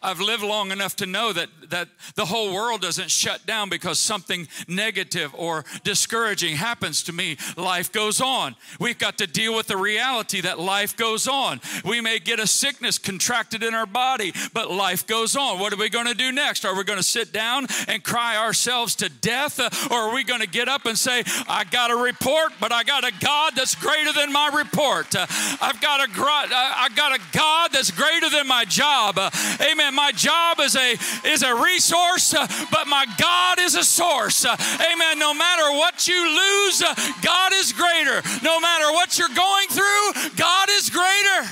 I've 0.02 0.20
lived 0.20 0.42
long 0.42 0.70
enough 0.70 0.96
to 0.96 1.06
know 1.06 1.32
that, 1.32 1.48
that 1.70 1.88
the 2.14 2.26
whole 2.26 2.54
world 2.54 2.82
doesn't 2.82 3.10
shut 3.10 3.46
down 3.46 3.68
because 3.68 3.98
something 3.98 4.48
negative 4.68 5.34
or 5.34 5.64
discouraging 5.82 6.56
happens 6.56 7.02
to 7.04 7.12
me. 7.12 7.36
Life 7.56 7.90
goes 7.92 8.20
on. 8.20 8.54
We've 8.78 8.98
got 8.98 9.18
to 9.18 9.26
deal 9.26 9.56
with 9.56 9.66
the 9.66 9.76
reality 9.76 10.40
that 10.42 10.58
life 10.58 10.96
goes 10.96 11.26
on. 11.26 11.60
We 11.84 12.00
may 12.00 12.18
get 12.18 12.38
a 12.40 12.46
sickness 12.46 12.98
contracted 12.98 13.62
in 13.62 13.74
our 13.74 13.86
body, 13.86 14.32
but 14.52 14.70
life 14.70 15.06
goes 15.06 15.36
on. 15.36 15.58
What 15.58 15.72
are 15.72 15.76
we 15.76 15.88
going 15.88 16.06
to 16.06 16.14
do 16.14 16.30
next? 16.30 16.64
Are 16.64 16.76
we 16.76 16.84
going 16.84 16.98
to 16.98 17.02
sit 17.02 17.32
down 17.32 17.66
and 17.88 18.02
cry 18.02 18.36
ourselves 18.36 18.94
to 18.96 19.08
death? 19.08 19.58
Uh, 19.58 19.70
or 19.90 20.08
are 20.08 20.14
we 20.14 20.24
going 20.24 20.40
to 20.40 20.48
get 20.48 20.68
up 20.68 20.86
and 20.86 20.96
say, 20.96 21.24
I 21.48 21.64
got 21.64 21.90
a 21.90 21.96
report, 21.96 22.52
but 22.60 22.72
I 22.72 22.84
got 22.84 23.04
a 23.04 23.12
God 23.20 23.54
that's 23.56 23.74
greater 23.74 24.12
than 24.12 24.32
my 24.32 24.50
report? 24.54 25.14
Uh, 25.14 25.26
I've 25.60 25.80
got 25.80 26.00
a, 26.00 26.20
uh, 26.20 26.46
I 26.50 26.88
got 26.94 27.18
a 27.18 27.20
God 27.32 27.70
that's 27.72 27.90
greater 27.90 28.30
than 28.30 28.46
my 28.46 28.64
job. 28.64 29.18
Amen 29.60 29.87
Amen. 29.88 29.94
My 29.94 30.12
job 30.12 30.60
is 30.60 30.76
a 30.76 30.96
is 31.24 31.42
a 31.42 31.54
resource, 31.54 32.34
uh, 32.34 32.46
but 32.70 32.86
my 32.88 33.06
God 33.18 33.58
is 33.58 33.74
a 33.74 33.84
source. 33.84 34.44
Uh, 34.44 34.56
amen. 34.92 35.18
No 35.18 35.32
matter 35.34 35.70
what 35.72 36.06
you 36.06 36.14
lose, 36.14 36.82
uh, 36.82 36.94
God 37.22 37.52
is 37.54 37.72
greater. 37.72 38.22
No 38.42 38.60
matter 38.60 38.92
what 38.92 39.18
you're 39.18 39.28
going 39.28 39.68
through, 39.68 40.30
God 40.36 40.68
is 40.70 40.90
greater. 40.90 41.50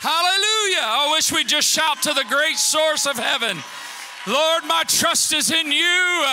Hallelujah. 0.00 0.82
I 0.82 1.08
wish 1.12 1.30
we'd 1.30 1.48
just 1.48 1.68
shout 1.68 2.02
to 2.02 2.14
the 2.14 2.24
great 2.28 2.56
source 2.56 3.06
of 3.06 3.18
heaven. 3.18 3.58
Lord, 4.26 4.64
my 4.66 4.84
trust 4.86 5.32
is 5.32 5.50
in 5.50 5.72
you. 5.72 6.26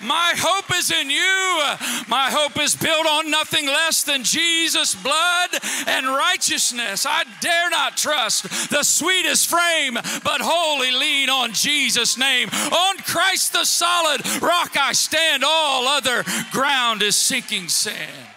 My 0.00 0.32
hope 0.36 0.70
is 0.76 0.92
in 0.92 1.10
you. 1.10 1.62
My 2.08 2.30
hope 2.30 2.56
is 2.60 2.76
built 2.76 3.06
on 3.06 3.30
nothing 3.30 3.66
less 3.66 4.04
than 4.04 4.22
Jesus' 4.22 4.94
blood 4.94 5.50
and 5.86 6.06
righteousness. 6.06 7.04
I 7.04 7.24
dare 7.40 7.70
not 7.70 7.96
trust 7.96 8.70
the 8.70 8.84
sweetest 8.84 9.48
frame, 9.48 9.94
but 9.94 10.40
wholly 10.40 10.92
lean 10.92 11.30
on 11.30 11.52
Jesus' 11.52 12.16
name. 12.16 12.48
On 12.48 12.96
Christ 12.98 13.52
the 13.52 13.64
solid 13.64 14.24
rock 14.40 14.76
I 14.76 14.92
stand. 14.92 15.42
All 15.44 15.88
other 15.88 16.24
ground 16.52 17.02
is 17.02 17.16
sinking 17.16 17.68
sand. 17.68 18.28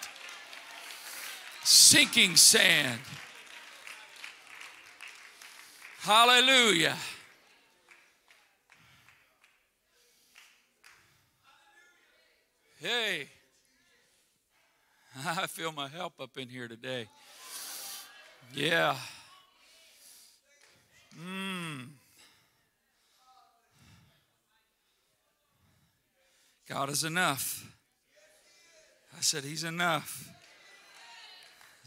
Sinking 1.63 2.36
sand. 2.38 3.00
Hallelujah. 6.00 6.96
Hey, 12.86 13.26
I 15.26 15.48
feel 15.48 15.71
my 15.71 15.88
help 15.88 16.19
up 16.19 16.38
in 16.38 16.50
here 16.50 16.67
today. 16.67 17.08
Yeah. 18.54 18.95
Mmm. 21.19 21.88
God 26.69 26.91
is 26.91 27.04
enough. 27.04 27.65
I 29.17 29.21
said, 29.21 29.43
He's 29.43 29.63
enough. 29.63 30.30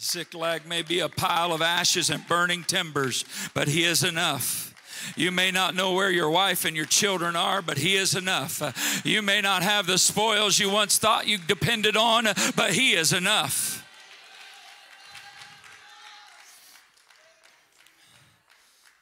Ziklag 0.01 0.67
may 0.67 0.83
be 0.83 0.99
a 0.99 1.09
pile 1.09 1.53
of 1.53 1.63
ashes 1.63 2.11
and 2.11 2.27
burning 2.27 2.65
timbers, 2.65 3.25
but 3.55 3.69
He 3.69 3.85
is 3.85 4.03
enough. 4.03 4.75
You 5.17 5.31
may 5.31 5.51
not 5.51 5.75
know 5.75 5.93
where 5.93 6.11
your 6.11 6.31
wife 6.31 6.65
and 6.65 6.77
your 6.77 6.87
children 6.87 7.37
are, 7.37 7.63
but 7.63 7.79
He 7.79 7.97
is 7.97 8.15
enough. 8.15 8.63
Uh, 8.63 8.73
you 9.05 9.23
may 9.23 9.41
not 9.41 9.63
have 9.63 9.87
the 9.87 9.99
spoils 9.99 10.59
you 10.59 10.71
once 10.71 10.99
thought 10.99 11.27
you 11.27 11.39
depended 11.39 11.97
on, 11.97 12.27
uh, 12.27 12.35
but 12.57 12.73
He 12.73 12.93
is 12.93 13.13
enough. 13.13 13.85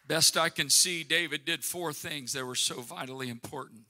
Best 0.08 0.36
I 0.36 0.50
can 0.50 0.70
see, 0.70 1.02
David 1.02 1.44
did 1.44 1.64
four 1.64 1.92
things 1.92 2.32
that 2.32 2.44
were 2.44 2.54
so 2.54 2.80
vitally 2.80 3.28
important. 3.28 3.82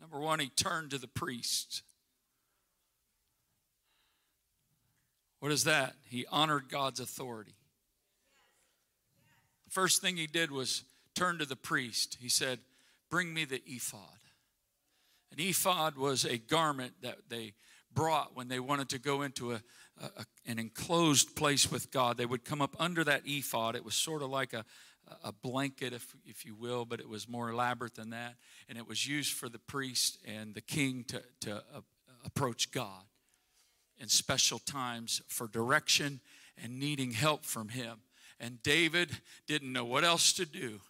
Number 0.00 0.18
one, 0.18 0.40
he 0.40 0.48
turned 0.48 0.90
to 0.90 0.98
the 0.98 1.06
priest. 1.06 1.82
What 5.40 5.52
is 5.52 5.64
that? 5.64 5.94
He 6.04 6.24
honored 6.30 6.68
God's 6.70 7.00
authority. 7.00 7.54
First 9.70 10.02
thing 10.02 10.16
he 10.16 10.26
did 10.26 10.50
was 10.50 10.82
turn 11.14 11.38
to 11.38 11.46
the 11.46 11.56
priest. 11.56 12.18
He 12.20 12.28
said, 12.28 12.58
Bring 13.08 13.32
me 13.32 13.44
the 13.44 13.62
ephod. 13.66 14.00
An 15.32 15.38
ephod 15.38 15.96
was 15.96 16.24
a 16.24 16.38
garment 16.38 16.92
that 17.02 17.18
they 17.28 17.54
brought 17.94 18.36
when 18.36 18.48
they 18.48 18.60
wanted 18.60 18.88
to 18.90 18.98
go 18.98 19.22
into 19.22 19.52
a, 19.52 19.62
a, 20.02 20.24
an 20.46 20.58
enclosed 20.58 21.36
place 21.36 21.70
with 21.70 21.92
God. 21.92 22.16
They 22.16 22.26
would 22.26 22.44
come 22.44 22.60
up 22.60 22.74
under 22.78 23.04
that 23.04 23.22
ephod. 23.24 23.76
It 23.76 23.84
was 23.84 23.94
sort 23.94 24.22
of 24.22 24.30
like 24.30 24.52
a, 24.52 24.64
a 25.22 25.32
blanket, 25.32 25.92
if, 25.92 26.14
if 26.24 26.44
you 26.44 26.54
will, 26.54 26.84
but 26.84 27.00
it 27.00 27.08
was 27.08 27.28
more 27.28 27.50
elaborate 27.50 27.94
than 27.94 28.10
that. 28.10 28.34
And 28.68 28.76
it 28.76 28.88
was 28.88 29.06
used 29.06 29.34
for 29.34 29.48
the 29.48 29.58
priest 29.58 30.18
and 30.26 30.54
the 30.54 30.60
king 30.60 31.04
to, 31.08 31.22
to 31.42 31.56
uh, 31.56 31.80
approach 32.24 32.72
God 32.72 33.04
in 33.98 34.08
special 34.08 34.58
times 34.58 35.22
for 35.28 35.46
direction 35.46 36.20
and 36.62 36.78
needing 36.78 37.12
help 37.12 37.44
from 37.44 37.68
him. 37.68 37.98
And 38.40 38.62
David 38.62 39.10
didn't 39.46 39.72
know 39.72 39.84
what 39.84 40.02
else 40.02 40.32
to 40.34 40.46
do. 40.46 40.80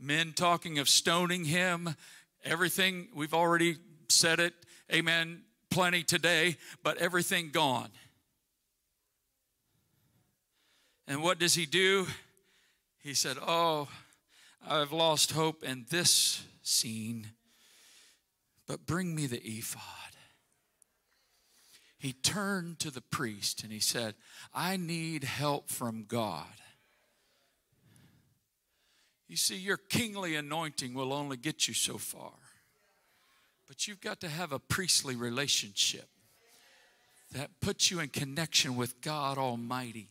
Men 0.00 0.32
talking 0.32 0.78
of 0.78 0.88
stoning 0.88 1.44
him, 1.44 1.94
everything, 2.42 3.08
we've 3.14 3.34
already 3.34 3.76
said 4.08 4.40
it, 4.40 4.54
amen, 4.92 5.42
plenty 5.70 6.02
today, 6.02 6.56
but 6.82 6.96
everything 6.96 7.50
gone. 7.50 7.90
And 11.06 11.22
what 11.22 11.38
does 11.38 11.54
he 11.54 11.66
do? 11.66 12.06
He 13.02 13.12
said, 13.12 13.36
Oh, 13.40 13.88
I've 14.66 14.92
lost 14.92 15.32
hope 15.32 15.62
in 15.62 15.84
this 15.90 16.42
scene, 16.62 17.28
but 18.66 18.86
bring 18.86 19.14
me 19.14 19.26
the 19.26 19.42
ephod. 19.42 19.82
He 21.98 22.12
turned 22.12 22.78
to 22.80 22.90
the 22.90 23.02
priest 23.02 23.62
and 23.62 23.72
he 23.72 23.80
said, 23.80 24.14
I 24.54 24.76
need 24.76 25.24
help 25.24 25.68
from 25.68 26.04
God. 26.04 26.44
You 29.34 29.38
see, 29.38 29.56
your 29.56 29.78
kingly 29.78 30.36
anointing 30.36 30.94
will 30.94 31.12
only 31.12 31.36
get 31.36 31.66
you 31.66 31.74
so 31.74 31.98
far. 31.98 32.30
But 33.66 33.88
you've 33.88 34.00
got 34.00 34.20
to 34.20 34.28
have 34.28 34.52
a 34.52 34.60
priestly 34.60 35.16
relationship 35.16 36.08
that 37.32 37.50
puts 37.60 37.90
you 37.90 37.98
in 37.98 38.10
connection 38.10 38.76
with 38.76 39.00
God 39.00 39.36
Almighty. 39.36 40.06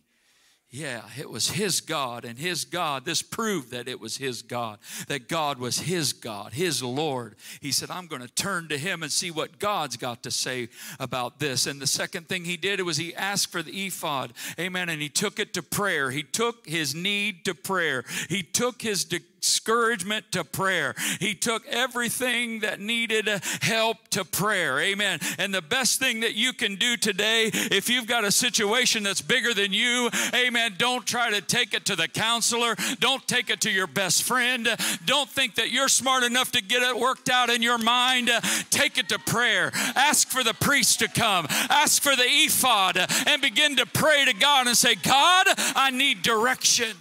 Yeah, 0.75 1.03
it 1.19 1.29
was 1.29 1.51
his 1.51 1.81
God 1.81 2.25
and 2.25 2.35
his 2.35 2.65
God. 2.65 3.05
This 3.05 3.21
proved 3.21 3.69
that 3.69 3.87
it 3.87 3.99
was 3.99 4.17
his 4.17 4.41
God, 4.41 4.79
that 5.07 5.29
God 5.29 5.59
was 5.59 5.77
his 5.77 6.13
God, 6.13 6.53
his 6.53 6.81
Lord. 6.81 7.35
He 7.61 7.71
said, 7.71 7.91
I'm 7.91 8.07
going 8.07 8.23
to 8.23 8.27
turn 8.27 8.69
to 8.69 8.77
him 8.79 9.03
and 9.03 9.11
see 9.11 9.29
what 9.29 9.59
God's 9.59 9.97
got 9.97 10.23
to 10.23 10.31
say 10.31 10.69
about 10.99 11.37
this. 11.37 11.67
And 11.67 11.79
the 11.79 11.85
second 11.85 12.27
thing 12.27 12.43
he 12.43 12.57
did 12.57 12.81
was 12.81 12.97
he 12.97 13.13
asked 13.13 13.51
for 13.51 13.61
the 13.61 13.85
ephod. 13.85 14.33
Amen. 14.59 14.89
And 14.89 14.99
he 14.99 15.09
took 15.09 15.37
it 15.37 15.53
to 15.53 15.61
prayer. 15.61 16.09
He 16.09 16.23
took 16.23 16.67
his 16.67 16.95
need 16.95 17.45
to 17.45 17.53
prayer. 17.53 18.03
He 18.27 18.41
took 18.41 18.81
his 18.81 19.05
de- 19.05 19.19
discouragement 19.43 20.31
to 20.31 20.43
prayer. 20.43 20.95
He 21.19 21.35
took 21.35 21.67
everything 21.67 22.61
that 22.61 22.79
needed 22.79 23.27
help 23.61 23.97
to 24.09 24.23
prayer. 24.23 24.79
Amen. 24.79 25.19
And 25.37 25.53
the 25.53 25.61
best 25.61 25.99
thing 25.99 26.21
that 26.21 26.33
you 26.33 26.53
can 26.53 26.75
do 26.75 26.95
today, 26.95 27.49
if 27.53 27.89
you've 27.89 28.07
got 28.07 28.23
a 28.23 28.31
situation 28.31 29.03
that's 29.03 29.21
bigger 29.21 29.53
than 29.53 29.73
you, 29.73 30.09
amen, 30.33 30.75
don't 30.77 31.05
try 31.05 31.29
to 31.29 31.41
take 31.41 31.73
it 31.73 31.85
to 31.87 31.95
the 31.97 32.07
counselor. 32.07 32.75
Don't 32.99 33.27
take 33.27 33.49
it 33.49 33.59
to 33.61 33.69
your 33.69 33.87
best 33.87 34.23
friend. 34.23 34.67
Don't 35.05 35.29
think 35.29 35.55
that 35.55 35.71
you're 35.71 35.89
smart 35.89 36.23
enough 36.23 36.53
to 36.53 36.61
get 36.61 36.81
it 36.81 36.97
worked 36.97 37.29
out 37.29 37.49
in 37.49 37.61
your 37.61 37.77
mind. 37.77 38.31
Take 38.69 38.97
it 38.97 39.09
to 39.09 39.19
prayer. 39.19 39.71
Ask 39.73 40.29
for 40.29 40.43
the 40.43 40.53
priest 40.53 40.99
to 40.99 41.09
come. 41.09 41.47
Ask 41.49 42.01
for 42.01 42.15
the 42.15 42.23
ephod 42.25 42.97
and 43.27 43.41
begin 43.41 43.75
to 43.75 43.85
pray 43.85 44.23
to 44.25 44.33
God 44.33 44.67
and 44.67 44.77
say, 44.77 44.95
God, 44.95 45.47
I 45.75 45.91
need 45.91 46.21
direction. 46.21 46.95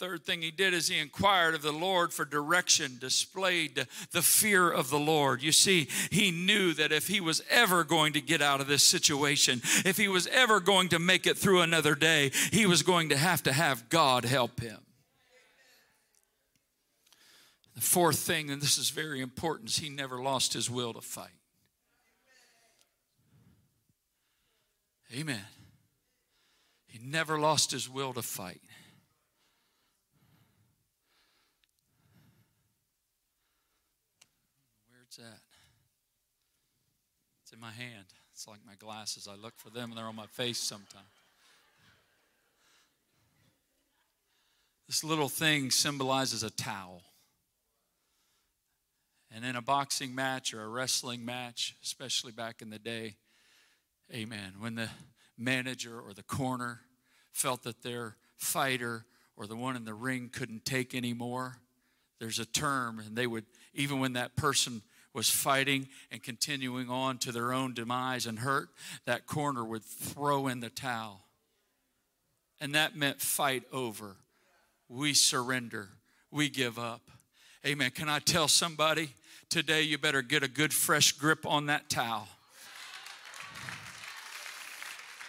Third 0.00 0.24
thing 0.24 0.40
he 0.40 0.50
did 0.50 0.72
is 0.72 0.88
he 0.88 0.98
inquired 0.98 1.54
of 1.54 1.60
the 1.60 1.70
Lord 1.70 2.10
for 2.14 2.24
direction, 2.24 2.96
displayed 2.98 3.86
the 4.12 4.22
fear 4.22 4.70
of 4.70 4.88
the 4.88 4.98
Lord. 4.98 5.42
You 5.42 5.52
see, 5.52 5.88
he 6.10 6.30
knew 6.30 6.72
that 6.72 6.90
if 6.90 7.06
he 7.06 7.20
was 7.20 7.42
ever 7.50 7.84
going 7.84 8.14
to 8.14 8.22
get 8.22 8.40
out 8.40 8.62
of 8.62 8.66
this 8.66 8.82
situation, 8.82 9.60
if 9.84 9.98
he 9.98 10.08
was 10.08 10.26
ever 10.28 10.58
going 10.58 10.88
to 10.88 10.98
make 10.98 11.26
it 11.26 11.36
through 11.36 11.60
another 11.60 11.94
day, 11.94 12.30
he 12.50 12.64
was 12.64 12.82
going 12.82 13.10
to 13.10 13.16
have 13.18 13.42
to 13.42 13.52
have 13.52 13.90
God 13.90 14.24
help 14.24 14.60
him. 14.60 14.78
The 17.74 17.82
fourth 17.82 18.20
thing, 18.20 18.50
and 18.50 18.62
this 18.62 18.78
is 18.78 18.88
very 18.88 19.20
important, 19.20 19.68
is 19.68 19.76
he 19.76 19.90
never 19.90 20.22
lost 20.22 20.54
his 20.54 20.70
will 20.70 20.94
to 20.94 21.02
fight. 21.02 21.28
Amen. 25.14 25.44
He 26.86 26.98
never 27.06 27.38
lost 27.38 27.70
his 27.70 27.86
will 27.86 28.14
to 28.14 28.22
fight. 28.22 28.62
It's 37.42 37.49
in 37.60 37.66
my 37.66 37.72
hand. 37.72 38.06
It's 38.32 38.48
like 38.48 38.60
my 38.66 38.74
glasses. 38.74 39.28
I 39.30 39.34
look 39.34 39.54
for 39.56 39.70
them 39.70 39.90
and 39.90 39.98
they're 39.98 40.06
on 40.06 40.16
my 40.16 40.26
face 40.26 40.58
sometimes. 40.58 41.04
This 44.86 45.04
little 45.04 45.28
thing 45.28 45.70
symbolizes 45.70 46.42
a 46.42 46.50
towel. 46.50 47.02
And 49.32 49.44
in 49.44 49.56
a 49.56 49.62
boxing 49.62 50.14
match 50.14 50.52
or 50.54 50.62
a 50.62 50.68
wrestling 50.68 51.24
match, 51.24 51.76
especially 51.84 52.32
back 52.32 52.62
in 52.62 52.70
the 52.70 52.78
day, 52.78 53.16
amen, 54.12 54.54
when 54.58 54.74
the 54.74 54.88
manager 55.38 56.00
or 56.00 56.12
the 56.12 56.24
corner 56.24 56.80
felt 57.32 57.62
that 57.62 57.82
their 57.82 58.16
fighter 58.36 59.04
or 59.36 59.46
the 59.46 59.54
one 59.54 59.76
in 59.76 59.84
the 59.84 59.94
ring 59.94 60.30
couldn't 60.32 60.64
take 60.64 60.94
anymore, 60.94 61.58
there's 62.18 62.40
a 62.40 62.46
term, 62.46 62.98
and 62.98 63.16
they 63.16 63.26
would, 63.26 63.44
even 63.74 64.00
when 64.00 64.14
that 64.14 64.34
person 64.34 64.82
was 65.12 65.28
fighting 65.28 65.88
and 66.10 66.22
continuing 66.22 66.88
on 66.88 67.18
to 67.18 67.32
their 67.32 67.52
own 67.52 67.74
demise 67.74 68.26
and 68.26 68.38
hurt, 68.38 68.68
that 69.06 69.26
corner 69.26 69.64
would 69.64 69.84
throw 69.84 70.46
in 70.46 70.60
the 70.60 70.70
towel. 70.70 71.20
And 72.60 72.74
that 72.74 72.96
meant 72.96 73.20
fight 73.20 73.64
over. 73.72 74.16
We 74.88 75.14
surrender. 75.14 75.88
We 76.30 76.48
give 76.48 76.78
up. 76.78 77.02
Amen. 77.66 77.90
Can 77.90 78.08
I 78.08 78.18
tell 78.20 78.48
somebody 78.48 79.10
today 79.48 79.82
you 79.82 79.98
better 79.98 80.22
get 80.22 80.42
a 80.42 80.48
good 80.48 80.72
fresh 80.72 81.12
grip 81.12 81.44
on 81.46 81.66
that 81.66 81.88
towel? 81.88 82.28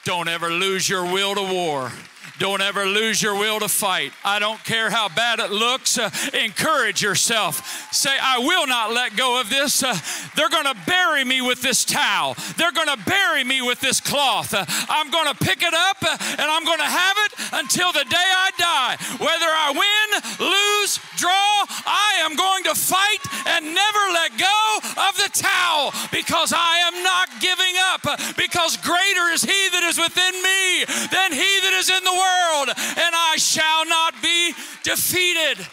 Don't 0.04 0.28
ever 0.28 0.50
lose 0.50 0.89
your 0.89 1.04
will 1.04 1.36
to 1.36 1.54
war. 1.54 1.91
Don't 2.39 2.62
ever 2.62 2.86
lose 2.86 3.22
your 3.22 3.36
will 3.36 3.60
to 3.60 3.67
fight. 3.67 4.13
I 4.24 4.39
don't 4.39 4.63
care 4.63 4.89
how 4.89 5.10
bad 5.10 5.39
it 5.39 5.52
looks. 5.52 5.98
Uh, 5.98 6.10
encourage 6.34 7.02
yourself. 7.02 7.94
Say, 7.94 8.15
I 8.20 8.39
will 8.39 8.67
not 8.67 8.91
let 8.91 9.15
go 9.15 9.39
of 9.39 9.50
this. 9.50 9.84
Uh, 9.84 9.98
they're 10.36 10.50
going 10.50 10.65
to 10.65 10.78
bury 10.88 11.24
me 11.24 11.41
with 11.41 11.62
this 11.62 11.86
towel. 11.86 12.36
They're 12.58 12.72
going 12.72 12.88
to 12.88 12.98
bury 13.06 13.44
me 13.44 13.62
with 13.62 13.80
this 13.80 14.00
cloth. 14.00 14.54
Uh, 14.54 14.65
I'm 14.89 15.12
going 15.12 15.28
to 15.28 15.36
pick 15.36 15.62
it 15.62 15.74
up 15.74 15.98
uh, 16.02 16.17
and 16.39 16.48
I'm 16.50 16.65
going 16.65 16.80
to 16.80 16.84
have 16.84 17.17
it 17.26 17.32
until 17.54 17.91
the 17.91 18.06
day 18.06 18.15
I 18.17 18.50
die. 18.58 18.98
Whether 19.22 19.52
I 19.52 19.70
win, 19.78 20.08
lose, 20.48 21.00
draw, 21.17 21.65
I 21.86 22.26
am 22.26 22.36
going 22.36 22.63
to 22.63 22.76
fight 22.76 23.22
and 23.46 23.65
never 23.76 24.04
let 24.13 24.38
go 24.38 24.62
of 24.98 25.13
the 25.17 25.30
towel 25.34 25.94
because 26.12 26.54
I 26.56 26.89
am 26.89 27.04
not 27.04 27.30
giving 27.39 27.76
up. 27.94 28.02
Uh, 28.06 28.17
because 28.38 28.78
greater 28.78 29.30
is 29.30 29.44
He 29.44 29.70
that 29.70 29.84
is 29.84 29.98
within 29.98 30.34
me 30.41 30.86
than 31.13 31.32
He 31.34 31.52
that 31.62 31.76
is 31.78 31.89
in 31.89 32.04
the 32.04 32.12
world 32.12 32.31
world, 32.32 32.70
and 32.78 33.15
I 33.15 33.36
shall 33.38 33.86
not 33.86 34.22
be 34.22 34.54
defeated. 34.84 35.65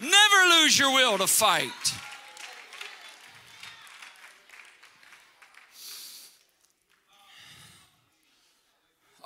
Never 0.00 0.60
lose 0.60 0.78
your 0.78 0.92
will 0.92 1.18
to 1.18 1.26
fight. 1.26 1.70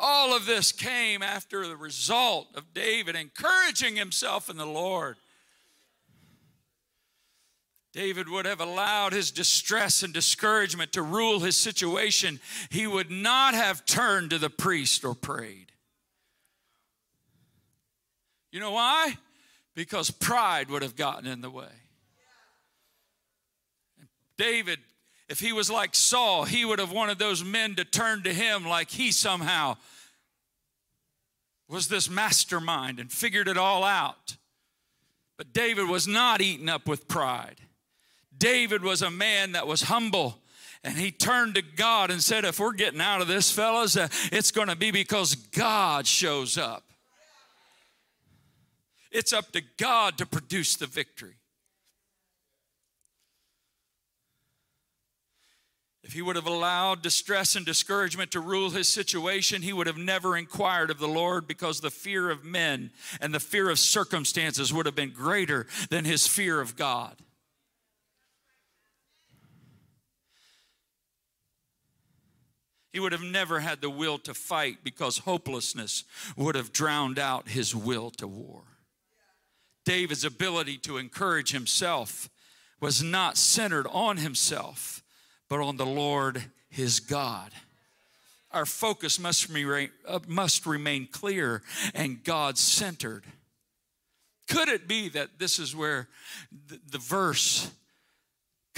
All 0.02 0.34
of 0.34 0.46
this 0.46 0.72
came 0.72 1.22
after 1.22 1.66
the 1.66 1.76
result 1.76 2.48
of 2.54 2.72
David 2.72 3.16
encouraging 3.16 3.96
himself 3.96 4.48
in 4.48 4.56
the 4.56 4.64
Lord. 4.64 5.16
David 7.92 8.28
would 8.28 8.46
have 8.46 8.60
allowed 8.60 9.12
his 9.12 9.30
distress 9.30 10.02
and 10.02 10.14
discouragement 10.14 10.92
to 10.92 11.02
rule 11.02 11.40
his 11.40 11.56
situation, 11.56 12.40
he 12.70 12.86
would 12.86 13.10
not 13.10 13.54
have 13.54 13.84
turned 13.84 14.30
to 14.30 14.38
the 14.38 14.50
priest 14.50 15.04
or 15.04 15.14
prayed. 15.14 15.72
You 18.52 18.60
know 18.60 18.72
why? 18.72 19.16
Because 19.74 20.10
pride 20.10 20.70
would 20.70 20.82
have 20.82 20.96
gotten 20.96 21.26
in 21.26 21.40
the 21.40 21.50
way. 21.50 21.66
David, 24.36 24.78
if 25.28 25.40
he 25.40 25.52
was 25.52 25.70
like 25.70 25.94
Saul, 25.94 26.44
he 26.44 26.64
would 26.64 26.78
have 26.78 26.92
wanted 26.92 27.18
those 27.18 27.44
men 27.44 27.74
to 27.76 27.84
turn 27.84 28.22
to 28.22 28.32
him 28.32 28.64
like 28.64 28.90
he 28.90 29.12
somehow 29.12 29.76
was 31.68 31.88
this 31.88 32.08
mastermind 32.08 32.98
and 32.98 33.10
figured 33.12 33.48
it 33.48 33.56
all 33.56 33.84
out. 33.84 34.36
But 35.36 35.52
David 35.52 35.88
was 35.88 36.08
not 36.08 36.40
eaten 36.40 36.68
up 36.68 36.88
with 36.88 37.08
pride. 37.08 37.60
David 38.40 38.82
was 38.82 39.02
a 39.02 39.10
man 39.10 39.52
that 39.52 39.68
was 39.68 39.82
humble. 39.82 40.38
And 40.82 40.96
he 40.96 41.12
turned 41.12 41.56
to 41.56 41.62
God 41.62 42.10
and 42.10 42.22
said, 42.22 42.44
If 42.44 42.58
we're 42.58 42.72
getting 42.72 43.02
out 43.02 43.20
of 43.20 43.28
this, 43.28 43.52
fellas, 43.52 43.96
uh, 43.96 44.08
it's 44.32 44.50
going 44.50 44.68
to 44.68 44.76
be 44.76 44.90
because 44.90 45.34
God 45.34 46.06
shows 46.06 46.58
up. 46.58 46.84
It's 49.12 49.32
up 49.32 49.52
to 49.52 49.62
God 49.76 50.18
to 50.18 50.26
produce 50.26 50.76
the 50.76 50.86
victory. 50.86 51.34
If 56.02 56.14
he 56.14 56.22
would 56.22 56.36
have 56.36 56.46
allowed 56.46 57.02
distress 57.02 57.54
and 57.54 57.66
discouragement 57.66 58.30
to 58.32 58.40
rule 58.40 58.70
his 58.70 58.88
situation, 58.88 59.62
he 59.62 59.72
would 59.72 59.86
have 59.86 59.98
never 59.98 60.36
inquired 60.36 60.90
of 60.90 60.98
the 60.98 61.06
Lord 61.06 61.46
because 61.46 61.80
the 61.80 61.90
fear 61.90 62.30
of 62.30 62.44
men 62.44 62.90
and 63.20 63.34
the 63.34 63.38
fear 63.38 63.68
of 63.68 63.78
circumstances 63.78 64.72
would 64.72 64.86
have 64.86 64.96
been 64.96 65.12
greater 65.12 65.66
than 65.90 66.04
his 66.04 66.26
fear 66.26 66.60
of 66.60 66.74
God. 66.74 67.16
He 72.92 73.00
would 73.00 73.12
have 73.12 73.22
never 73.22 73.60
had 73.60 73.80
the 73.80 73.90
will 73.90 74.18
to 74.20 74.34
fight 74.34 74.78
because 74.82 75.18
hopelessness 75.18 76.04
would 76.36 76.56
have 76.56 76.72
drowned 76.72 77.18
out 77.18 77.48
his 77.48 77.74
will 77.74 78.10
to 78.12 78.26
war. 78.26 78.62
David's 79.84 80.24
ability 80.24 80.76
to 80.78 80.98
encourage 80.98 81.52
himself 81.52 82.28
was 82.80 83.02
not 83.02 83.36
centered 83.36 83.86
on 83.90 84.16
himself, 84.16 85.02
but 85.48 85.60
on 85.60 85.76
the 85.76 85.86
Lord 85.86 86.44
his 86.68 87.00
God. 87.00 87.52
Our 88.52 88.66
focus 88.66 89.20
must 89.20 89.48
remain, 89.48 89.90
uh, 90.08 90.18
must 90.26 90.66
remain 90.66 91.06
clear 91.06 91.62
and 91.94 92.22
God 92.24 92.58
centered. 92.58 93.24
Could 94.48 94.68
it 94.68 94.88
be 94.88 95.08
that 95.10 95.38
this 95.38 95.60
is 95.60 95.76
where 95.76 96.08
the, 96.68 96.80
the 96.90 96.98
verse 96.98 97.70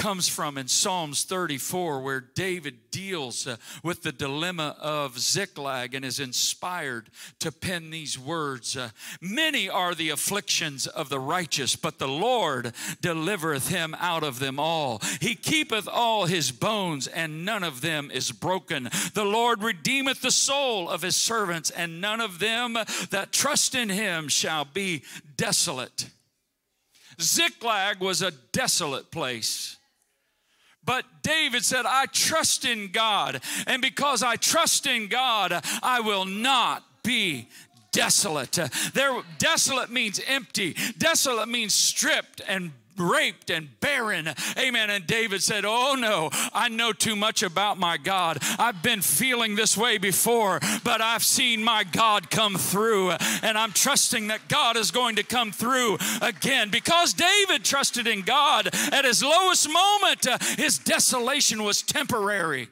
comes 0.02 0.28
from 0.28 0.58
in 0.58 0.66
Psalms 0.66 1.22
34, 1.22 2.00
where 2.00 2.18
David 2.20 2.90
deals 2.90 3.46
uh, 3.46 3.56
with 3.84 4.02
the 4.02 4.10
dilemma 4.10 4.74
of 4.80 5.16
Ziklag 5.16 5.94
and 5.94 6.04
is 6.04 6.18
inspired 6.18 7.08
to 7.38 7.52
pen 7.52 7.90
these 7.90 8.18
words 8.18 8.76
uh, 8.76 8.90
Many 9.20 9.68
are 9.68 9.94
the 9.94 10.10
afflictions 10.10 10.88
of 10.88 11.08
the 11.08 11.20
righteous, 11.20 11.76
but 11.76 12.00
the 12.00 12.08
Lord 12.08 12.72
delivereth 13.00 13.68
him 13.68 13.94
out 14.00 14.24
of 14.24 14.40
them 14.40 14.58
all. 14.58 15.00
He 15.20 15.36
keepeth 15.36 15.86
all 15.86 16.26
his 16.26 16.50
bones, 16.50 17.06
and 17.06 17.44
none 17.44 17.62
of 17.62 17.80
them 17.80 18.10
is 18.12 18.32
broken. 18.32 18.90
The 19.14 19.24
Lord 19.24 19.62
redeemeth 19.62 20.20
the 20.20 20.32
soul 20.32 20.90
of 20.90 21.02
his 21.02 21.14
servants, 21.14 21.70
and 21.70 22.00
none 22.00 22.20
of 22.20 22.40
them 22.40 22.76
that 23.10 23.30
trust 23.30 23.76
in 23.76 23.88
him 23.88 24.26
shall 24.26 24.64
be 24.64 25.04
desolate. 25.36 26.10
Ziklag 27.20 28.00
was 28.00 28.20
a 28.20 28.32
desolate 28.32 29.12
place. 29.12 29.78
But 30.84 31.04
David 31.22 31.64
said, 31.64 31.86
I 31.86 32.06
trust 32.06 32.64
in 32.64 32.90
God. 32.90 33.40
And 33.66 33.80
because 33.80 34.22
I 34.22 34.36
trust 34.36 34.86
in 34.86 35.08
God, 35.08 35.64
I 35.82 36.00
will 36.00 36.24
not 36.24 36.84
be 37.02 37.48
desolate. 37.92 38.58
There, 38.94 39.22
desolate 39.38 39.90
means 39.90 40.20
empty. 40.26 40.74
Desolate 40.98 41.48
means 41.48 41.74
stripped 41.74 42.40
and 42.48 42.72
raped 43.02 43.50
and 43.50 43.68
barren. 43.80 44.28
Amen. 44.58 44.90
And 44.90 45.06
David 45.06 45.42
said, 45.42 45.64
Oh 45.64 45.94
no, 45.98 46.30
I 46.52 46.68
know 46.68 46.92
too 46.92 47.16
much 47.16 47.42
about 47.42 47.78
my 47.78 47.96
God. 47.96 48.38
I've 48.58 48.82
been 48.82 49.02
feeling 49.02 49.54
this 49.54 49.76
way 49.76 49.98
before, 49.98 50.60
but 50.84 51.00
I've 51.00 51.24
seen 51.24 51.62
my 51.62 51.84
God 51.84 52.30
come 52.30 52.56
through. 52.56 53.12
And 53.42 53.58
I'm 53.58 53.72
trusting 53.72 54.28
that 54.28 54.48
God 54.48 54.76
is 54.76 54.90
going 54.90 55.16
to 55.16 55.22
come 55.22 55.52
through 55.52 55.98
again. 56.20 56.70
Because 56.70 57.12
David 57.14 57.64
trusted 57.64 58.06
in 58.06 58.22
God 58.22 58.68
at 58.92 59.04
his 59.04 59.22
lowest 59.22 59.68
moment, 59.68 60.26
uh, 60.26 60.38
his 60.56 60.78
desolation 60.78 61.62
was 61.62 61.82
temporary. 61.82 62.68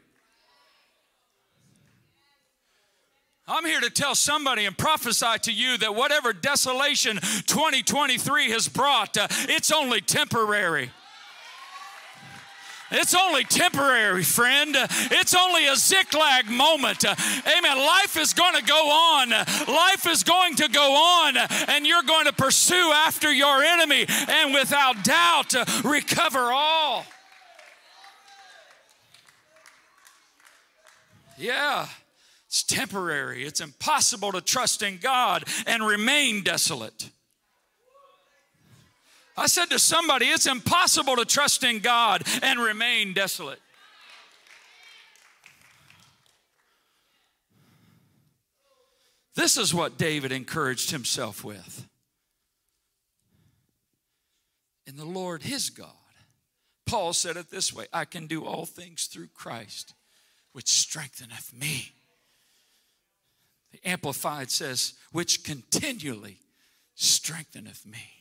I'm 3.51 3.65
here 3.65 3.81
to 3.81 3.91
tell 3.91 4.15
somebody 4.15 4.65
and 4.65 4.79
prophesy 4.79 5.39
to 5.43 5.53
you 5.53 5.77
that 5.79 5.97
whatever 5.97 6.33
desolation 6.33 7.17
2023 7.17 8.51
has 8.51 8.69
brought, 8.69 9.17
uh, 9.17 9.27
it's 9.49 9.73
only 9.73 10.01
temporary. 10.01 10.93
It's 12.93 13.13
only 13.15 13.43
temporary, 13.43 14.23
friend. 14.23 14.77
It's 14.77 15.35
only 15.35 15.67
a 15.67 15.75
Ziklag 15.75 16.49
moment. 16.49 17.05
Amen. 17.05 17.77
Life 17.77 18.17
is 18.17 18.35
going 18.35 18.55
to 18.55 18.63
go 18.63 18.89
on. 18.89 19.31
Life 19.31 20.07
is 20.09 20.23
going 20.23 20.55
to 20.57 20.69
go 20.69 20.95
on, 20.95 21.37
and 21.69 21.85
you're 21.85 22.03
going 22.05 22.27
to 22.27 22.33
pursue 22.33 22.93
after 22.95 23.33
your 23.33 23.65
enemy 23.65 24.07
and 24.29 24.55
without 24.55 25.03
doubt 25.03 25.55
recover 25.85 26.53
all. 26.53 27.05
Yeah. 31.37 31.87
It's 32.51 32.65
temporary. 32.65 33.45
It's 33.45 33.61
impossible 33.61 34.33
to 34.33 34.41
trust 34.41 34.83
in 34.83 34.97
God 34.97 35.45
and 35.69 35.87
remain 35.87 36.43
desolate. 36.43 37.11
I 39.37 39.47
said 39.47 39.67
to 39.67 39.79
somebody, 39.79 40.27
it's 40.27 40.49
impossible 40.49 41.15
to 41.15 41.25
trust 41.25 41.63
in 41.63 41.79
God 41.79 42.25
and 42.43 42.59
remain 42.59 43.13
desolate. 43.13 43.61
This 49.37 49.57
is 49.57 49.73
what 49.73 49.97
David 49.97 50.33
encouraged 50.33 50.91
himself 50.91 51.45
with. 51.45 51.89
In 54.89 54.97
the 54.97 55.05
Lord 55.05 55.45
his 55.45 55.71
God. 55.71 55.87
Paul 56.85 57.13
said 57.13 57.37
it 57.37 57.49
this 57.49 57.73
way 57.73 57.87
I 57.93 58.07
can 58.07 58.27
do 58.27 58.45
all 58.45 58.67
things 58.67 59.05
through 59.05 59.29
Christ, 59.29 59.95
which 60.51 60.67
strengtheneth 60.67 61.53
me. 61.53 61.93
The 63.73 63.89
Amplified 63.89 64.51
says, 64.51 64.95
which 65.13 65.45
continually 65.45 66.39
strengtheneth 66.95 67.87
me. 67.87 68.21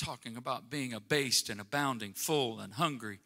talking 0.00 0.36
about 0.36 0.70
being 0.70 0.94
abased 0.94 1.50
and 1.50 1.60
abounding, 1.60 2.12
full 2.12 2.60
and 2.60 2.72
hungry, 2.74 3.18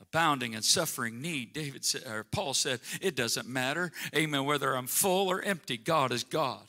abounding 0.00 0.54
and 0.54 0.64
suffering 0.64 1.20
need. 1.20 1.52
David 1.52 1.84
said, 1.84 2.02
or 2.06 2.24
Paul 2.24 2.54
said, 2.54 2.80
it 3.00 3.16
doesn't 3.16 3.48
matter, 3.48 3.90
amen, 4.14 4.44
whether 4.44 4.76
I'm 4.76 4.86
full 4.86 5.28
or 5.28 5.40
empty, 5.42 5.76
God 5.76 6.12
is 6.12 6.24
God. 6.24 6.62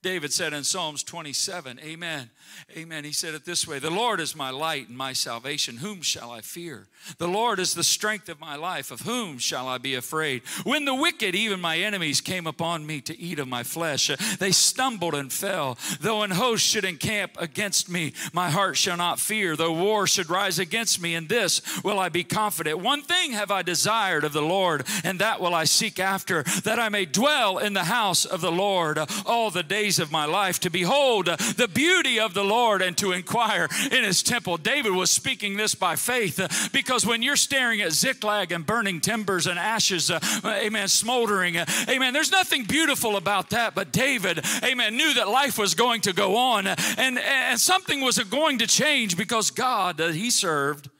David 0.00 0.32
said 0.32 0.52
in 0.52 0.62
Psalms 0.62 1.02
27, 1.02 1.80
Amen. 1.80 2.30
Amen. 2.76 3.04
He 3.04 3.12
said 3.12 3.34
it 3.34 3.44
this 3.44 3.66
way 3.66 3.80
The 3.80 3.90
Lord 3.90 4.20
is 4.20 4.36
my 4.36 4.50
light 4.50 4.88
and 4.88 4.96
my 4.96 5.12
salvation. 5.12 5.78
Whom 5.78 6.02
shall 6.02 6.30
I 6.30 6.40
fear? 6.40 6.86
The 7.18 7.26
Lord 7.26 7.58
is 7.58 7.74
the 7.74 7.82
strength 7.82 8.28
of 8.28 8.38
my 8.38 8.54
life. 8.54 8.92
Of 8.92 9.00
whom 9.00 9.38
shall 9.38 9.66
I 9.66 9.78
be 9.78 9.96
afraid? 9.96 10.42
When 10.62 10.84
the 10.84 10.94
wicked, 10.94 11.34
even 11.34 11.60
my 11.60 11.78
enemies, 11.78 12.20
came 12.20 12.46
upon 12.46 12.86
me 12.86 13.00
to 13.02 13.18
eat 13.18 13.40
of 13.40 13.48
my 13.48 13.64
flesh, 13.64 14.10
they 14.38 14.52
stumbled 14.52 15.14
and 15.14 15.32
fell. 15.32 15.76
Though 16.00 16.22
an 16.22 16.30
host 16.30 16.64
should 16.64 16.84
encamp 16.84 17.32
against 17.36 17.88
me, 17.88 18.12
my 18.32 18.50
heart 18.50 18.76
shall 18.76 18.96
not 18.96 19.18
fear. 19.18 19.56
Though 19.56 19.72
war 19.72 20.06
should 20.06 20.30
rise 20.30 20.60
against 20.60 21.00
me, 21.00 21.16
in 21.16 21.26
this 21.26 21.82
will 21.82 21.98
I 21.98 22.08
be 22.08 22.24
confident. 22.24 22.78
One 22.78 23.02
thing 23.02 23.32
have 23.32 23.50
I 23.50 23.62
desired 23.62 24.22
of 24.22 24.32
the 24.32 24.42
Lord, 24.42 24.86
and 25.02 25.18
that 25.18 25.40
will 25.40 25.54
I 25.54 25.64
seek 25.64 25.98
after, 25.98 26.44
that 26.64 26.78
I 26.78 26.88
may 26.88 27.04
dwell 27.04 27.58
in 27.58 27.72
the 27.72 27.84
house 27.84 28.24
of 28.24 28.40
the 28.40 28.52
Lord 28.52 28.98
all 29.26 29.50
the 29.50 29.62
days 29.62 29.87
of 29.98 30.12
my 30.12 30.26
life, 30.26 30.60
to 30.60 30.70
behold 30.70 31.26
the 31.26 31.70
beauty 31.72 32.20
of 32.20 32.34
the 32.34 32.44
Lord 32.44 32.82
and 32.82 32.96
to 32.98 33.12
inquire 33.12 33.68
in 33.90 34.04
his 34.04 34.22
temple. 34.22 34.58
David 34.58 34.92
was 34.92 35.10
speaking 35.10 35.56
this 35.56 35.74
by 35.74 35.96
faith 35.96 36.70
because 36.72 37.06
when 37.06 37.22
you're 37.22 37.36
staring 37.36 37.80
at 37.80 37.92
Ziklag 37.92 38.52
and 38.52 38.66
burning 38.66 39.00
timbers 39.00 39.46
and 39.46 39.58
ashes, 39.58 40.10
uh, 40.10 40.20
amen, 40.44 40.88
smoldering, 40.88 41.56
uh, 41.56 41.64
amen, 41.88 42.12
there's 42.12 42.30
nothing 42.30 42.64
beautiful 42.64 43.16
about 43.16 43.50
that. 43.50 43.74
But 43.74 43.92
David, 43.92 44.44
amen, 44.62 44.96
knew 44.96 45.14
that 45.14 45.28
life 45.28 45.58
was 45.58 45.74
going 45.74 46.02
to 46.02 46.12
go 46.12 46.36
on 46.36 46.66
and, 46.66 47.18
and 47.18 47.58
something 47.58 48.02
was 48.02 48.18
going 48.18 48.58
to 48.58 48.66
change 48.66 49.16
because 49.16 49.50
God 49.50 49.96
that 49.96 50.14
he 50.14 50.30
served 50.30 50.90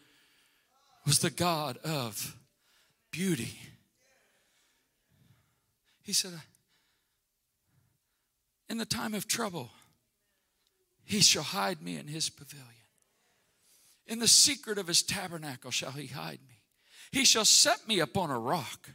was 1.05 1.19
the 1.19 1.31
God 1.31 1.79
of 1.79 2.37
beauty. 3.11 3.59
He 6.03 6.13
said, 6.13 6.33
in 8.69 8.79
the 8.79 8.85
time 8.85 9.15
of 9.15 9.27
trouble, 9.27 9.71
he 11.05 11.21
shall 11.21 11.43
hide 11.43 11.81
me 11.83 11.97
in 11.97 12.07
his 12.07 12.29
pavilion. 12.29 12.67
In 14.07 14.19
the 14.19 14.29
secret 14.29 14.79
of 14.79 14.87
his 14.87 15.03
tabernacle 15.03 15.71
shall 15.71 15.93
he 15.93 16.07
hide 16.07 16.41
me. 16.49 16.63
He 17.11 17.25
shall 17.25 17.45
set 17.45 17.87
me 17.89 18.01
upon 18.01 18.31
a 18.31 18.39
rock. 18.39 18.91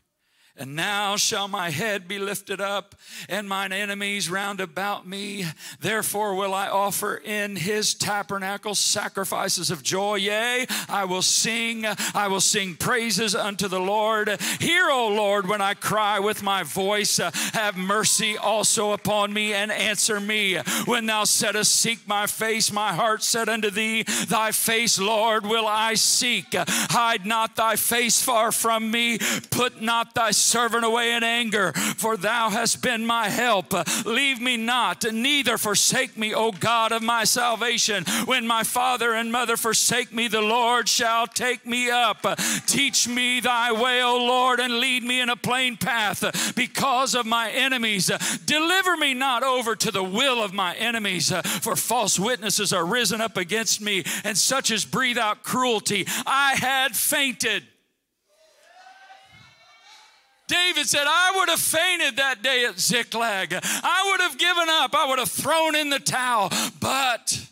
And 0.55 0.75
now 0.75 1.15
shall 1.15 1.47
my 1.47 1.71
head 1.71 2.07
be 2.07 2.19
lifted 2.19 2.61
up, 2.61 2.93
and 3.27 3.49
mine 3.49 3.71
enemies 3.71 4.29
round 4.29 4.59
about 4.59 5.07
me. 5.07 5.45
Therefore 5.79 6.35
will 6.35 6.53
I 6.53 6.67
offer 6.67 7.15
in 7.15 7.55
his 7.55 7.95
tabernacle 7.95 8.75
sacrifices 8.75 9.71
of 9.71 9.81
joy. 9.81 10.15
Yea, 10.17 10.67
I 10.87 11.05
will 11.05 11.23
sing, 11.23 11.85
I 12.13 12.27
will 12.27 12.39
sing 12.39 12.75
praises 12.75 13.33
unto 13.33 13.67
the 13.67 13.79
Lord. 13.79 14.29
Hear, 14.59 14.91
O 14.91 15.07
Lord, 15.07 15.49
when 15.49 15.59
I 15.59 15.73
cry 15.73 16.19
with 16.19 16.43
my 16.43 16.61
voice. 16.61 17.17
Have 17.17 17.75
mercy 17.75 18.37
also 18.37 18.91
upon 18.91 19.33
me 19.33 19.53
and 19.53 19.71
answer 19.71 20.19
me. 20.19 20.57
When 20.85 21.07
thou 21.07 21.23
saidst, 21.23 21.73
Seek 21.73 22.07
my 22.07 22.27
face, 22.27 22.71
my 22.71 22.93
heart 22.93 23.23
said 23.23 23.49
unto 23.49 23.71
thee, 23.71 24.03
Thy 24.03 24.51
face, 24.51 24.99
Lord, 24.99 25.47
will 25.47 25.65
I 25.65 25.95
seek. 25.95 26.49
Hide 26.53 27.25
not 27.25 27.55
thy 27.55 27.75
face 27.75 28.21
far 28.21 28.51
from 28.51 28.91
me. 28.91 29.17
Put 29.49 29.81
not 29.81 30.13
thy 30.13 30.29
servant 30.43 30.85
away 30.85 31.13
in 31.13 31.23
anger, 31.23 31.73
for 31.73 32.17
thou 32.17 32.49
hast 32.49 32.81
been 32.81 33.05
my 33.05 33.29
help. 33.29 33.73
Leave 34.05 34.41
me 34.41 34.57
not, 34.57 35.03
neither 35.11 35.57
forsake 35.57 36.17
me, 36.17 36.33
O 36.33 36.51
God 36.51 36.91
of 36.91 37.01
my 37.01 37.23
salvation. 37.23 38.03
When 38.25 38.45
my 38.47 38.63
father 38.63 39.13
and 39.13 39.31
mother 39.31 39.57
forsake 39.57 40.13
me, 40.13 40.27
the 40.27 40.41
Lord 40.41 40.87
shall 40.89 41.27
take 41.27 41.65
me 41.65 41.89
up. 41.89 42.25
Teach 42.65 43.07
me 43.07 43.39
thy 43.39 43.71
way, 43.71 44.01
O 44.01 44.17
Lord, 44.17 44.59
and 44.59 44.79
lead 44.79 45.03
me 45.03 45.21
in 45.21 45.29
a 45.29 45.35
plain 45.35 45.77
path 45.77 46.55
because 46.55 47.15
of 47.15 47.25
my 47.25 47.49
enemies. 47.51 48.11
Deliver 48.45 48.97
me 48.97 49.13
not 49.13 49.43
over 49.43 49.75
to 49.75 49.91
the 49.91 50.03
will 50.03 50.43
of 50.43 50.53
my 50.53 50.75
enemies, 50.75 51.31
for 51.61 51.75
false 51.75 52.19
witnesses 52.19 52.73
are 52.73 52.85
risen 52.85 53.21
up 53.21 53.37
against 53.37 53.81
me, 53.81 54.03
and 54.23 54.37
such 54.37 54.71
as 54.71 54.85
breathe 54.85 55.17
out 55.17 55.43
cruelty. 55.43 56.05
I 56.25 56.55
had 56.55 56.95
fainted 56.95 57.63
David 60.47 60.87
said, 60.87 61.05
I 61.07 61.33
would 61.37 61.49
have 61.49 61.59
fainted 61.59 62.17
that 62.17 62.41
day 62.41 62.65
at 62.65 62.79
Ziklag. 62.79 63.53
I 63.53 64.09
would 64.11 64.21
have 64.21 64.37
given 64.37 64.67
up. 64.69 64.93
I 64.93 65.07
would 65.07 65.19
have 65.19 65.29
thrown 65.29 65.75
in 65.75 65.89
the 65.89 65.99
towel. 65.99 66.49
But 66.79 67.47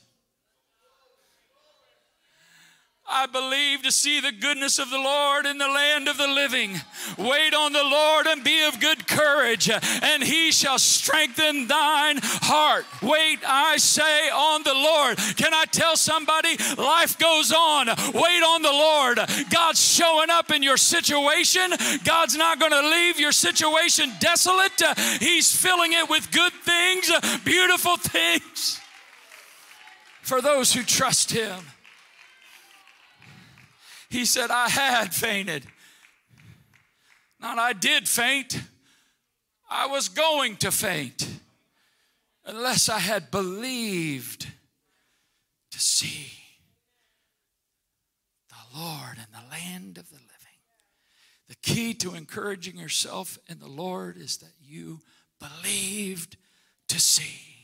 I 3.11 3.25
believe 3.25 3.83
to 3.83 3.91
see 3.91 4.19
the 4.19 4.31
goodness 4.31 4.79
of 4.79 4.89
the 4.89 4.97
Lord 4.97 5.45
in 5.45 5.57
the 5.57 5.67
land 5.67 6.07
of 6.07 6.17
the 6.17 6.27
living. 6.27 6.79
Wait 7.17 7.53
on 7.53 7.73
the 7.73 7.83
Lord 7.83 8.27
and 8.27 8.43
be 8.43 8.63
of 8.65 8.79
good 8.79 9.07
courage, 9.07 9.69
and 9.69 10.23
he 10.23 10.51
shall 10.51 10.79
strengthen 10.79 11.67
thine 11.67 12.19
heart. 12.23 12.85
Wait, 13.01 13.39
I 13.45 13.77
say, 13.77 14.29
on 14.29 14.63
the 14.63 14.73
Lord. 14.73 15.17
Can 15.35 15.53
I 15.53 15.65
tell 15.65 15.97
somebody 15.97 16.55
life 16.77 17.17
goes 17.17 17.51
on? 17.51 17.87
Wait 17.87 18.43
on 18.43 18.61
the 18.61 18.71
Lord. 18.71 19.19
God's 19.49 19.81
showing 19.83 20.29
up 20.29 20.51
in 20.51 20.63
your 20.63 20.77
situation. 20.77 21.71
God's 22.03 22.37
not 22.37 22.59
going 22.59 22.71
to 22.71 22.89
leave 22.89 23.19
your 23.19 23.31
situation 23.31 24.11
desolate. 24.19 24.81
He's 25.19 25.55
filling 25.55 25.93
it 25.93 26.09
with 26.09 26.31
good 26.31 26.53
things, 26.53 27.11
beautiful 27.43 27.97
things 27.97 28.79
for 30.21 30.41
those 30.41 30.73
who 30.73 30.83
trust 30.83 31.31
Him. 31.31 31.59
He 34.11 34.25
said, 34.25 34.51
I 34.51 34.67
had 34.67 35.13
fainted. 35.13 35.65
Not 37.39 37.57
I 37.57 37.71
did 37.71 38.09
faint, 38.09 38.61
I 39.69 39.87
was 39.87 40.09
going 40.09 40.57
to 40.57 40.69
faint 40.69 41.25
unless 42.45 42.89
I 42.89 42.99
had 42.99 43.31
believed 43.31 44.47
to 45.71 45.79
see 45.79 46.33
the 48.49 48.79
Lord 48.79 49.15
in 49.15 49.31
the 49.31 49.49
land 49.49 49.97
of 49.97 50.09
the 50.09 50.17
living. 50.17 50.27
The 51.47 51.55
key 51.55 51.93
to 51.95 52.13
encouraging 52.13 52.77
yourself 52.77 53.39
in 53.47 53.59
the 53.59 53.67
Lord 53.67 54.17
is 54.17 54.37
that 54.37 54.51
you 54.61 54.99
believed 55.39 56.35
to 56.89 56.99
see. 56.99 57.55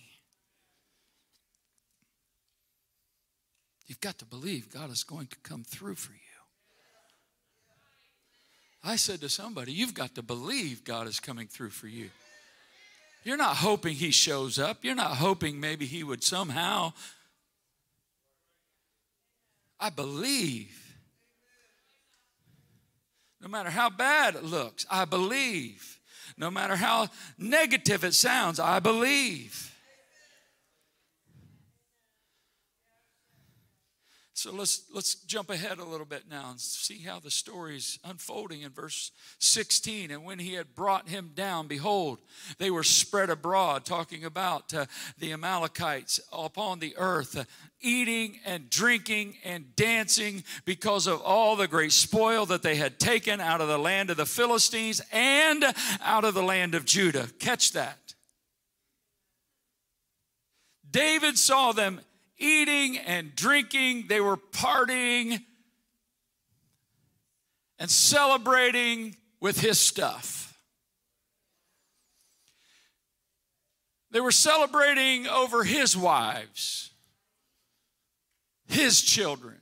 You've 3.86 4.00
got 4.00 4.18
to 4.20 4.26
believe 4.26 4.74
God 4.74 4.92
is 4.92 5.04
going 5.04 5.28
to 5.28 5.38
come 5.44 5.66
through 5.66 5.96
for 5.96 6.14
you. 6.14 6.27
I 8.88 8.96
said 8.96 9.20
to 9.20 9.28
somebody, 9.28 9.74
You've 9.74 9.94
got 9.94 10.16
to 10.16 10.24
believe 10.24 10.86
God 10.86 11.08
is 11.08 11.20
coming 11.20 11.48
through 11.48 11.72
for 11.72 11.88
you. 11.88 12.10
You're 13.26 13.36
not 13.36 13.58
hoping 13.58 13.96
He 13.96 14.12
shows 14.12 14.58
up. 14.58 14.78
You're 14.82 14.96
not 14.96 15.18
hoping 15.18 15.60
maybe 15.60 15.86
He 15.86 16.06
would 16.06 16.24
somehow. 16.24 16.94
I 19.78 19.90
believe. 19.90 20.96
No 23.42 23.50
matter 23.50 23.70
how 23.70 23.90
bad 23.90 24.36
it 24.36 24.46
looks, 24.46 24.86
I 24.90 25.04
believe. 25.04 26.00
No 26.38 26.50
matter 26.50 26.78
how 26.78 27.10
negative 27.38 28.06
it 28.06 28.14
sounds, 28.14 28.58
I 28.58 28.80
believe. 28.80 29.76
So 34.48 34.54
let's 34.54 34.84
let's 34.94 35.16
jump 35.26 35.50
ahead 35.50 35.78
a 35.78 35.84
little 35.84 36.06
bit 36.06 36.24
now 36.32 36.52
and 36.52 36.58
see 36.58 37.00
how 37.00 37.20
the 37.20 37.30
story 37.30 37.76
is 37.76 38.00
unfolding 38.06 38.62
in 38.62 38.72
verse 38.72 39.12
16. 39.40 40.10
And 40.10 40.24
when 40.24 40.40
he 40.40 40.54
had 40.54 40.74
brought 40.74 41.10
him 41.10 41.32
down, 41.36 41.68
behold, 41.68 42.20
they 42.58 42.72
were 42.72 42.84
spread 42.84 43.30
abroad, 43.30 43.84
talking 43.84 44.24
about 44.24 44.74
uh, 44.74 44.86
the 45.20 45.34
Amalekites 45.34 46.22
upon 46.32 46.80
the 46.80 46.96
earth, 46.96 47.38
uh, 47.38 47.44
eating 47.82 48.40
and 48.46 48.70
drinking 48.70 49.36
and 49.44 49.76
dancing 49.76 50.46
because 50.64 51.08
of 51.08 51.22
all 51.24 51.58
the 51.58 51.68
great 51.68 51.92
spoil 51.92 52.46
that 52.46 52.64
they 52.64 52.76
had 52.76 53.02
taken 53.02 53.42
out 53.42 53.60
of 53.60 53.68
the 53.68 53.78
land 53.78 54.10
of 54.10 54.16
the 54.16 54.26
Philistines 54.26 55.02
and 55.12 55.66
out 56.02 56.24
of 56.24 56.34
the 56.34 56.42
land 56.42 56.74
of 56.74 56.86
Judah. 56.86 57.28
Catch 57.40 57.74
that. 57.74 58.14
David 60.90 61.38
saw 61.38 61.74
them 61.74 62.00
eating 62.38 62.98
and 62.98 63.36
drinking, 63.36 64.06
they 64.08 64.22
were 64.22 64.38
partying 64.38 65.44
and 67.80 67.90
celebrating 67.90 69.16
with 69.40 69.60
his 69.60 69.80
stuff. 69.80 70.58
They 74.12 74.22
were 74.22 74.32
celebrating 74.32 75.28
over 75.28 75.64
his 75.64 75.96
wives, 75.96 76.92
his 78.68 79.02
children, 79.02 79.60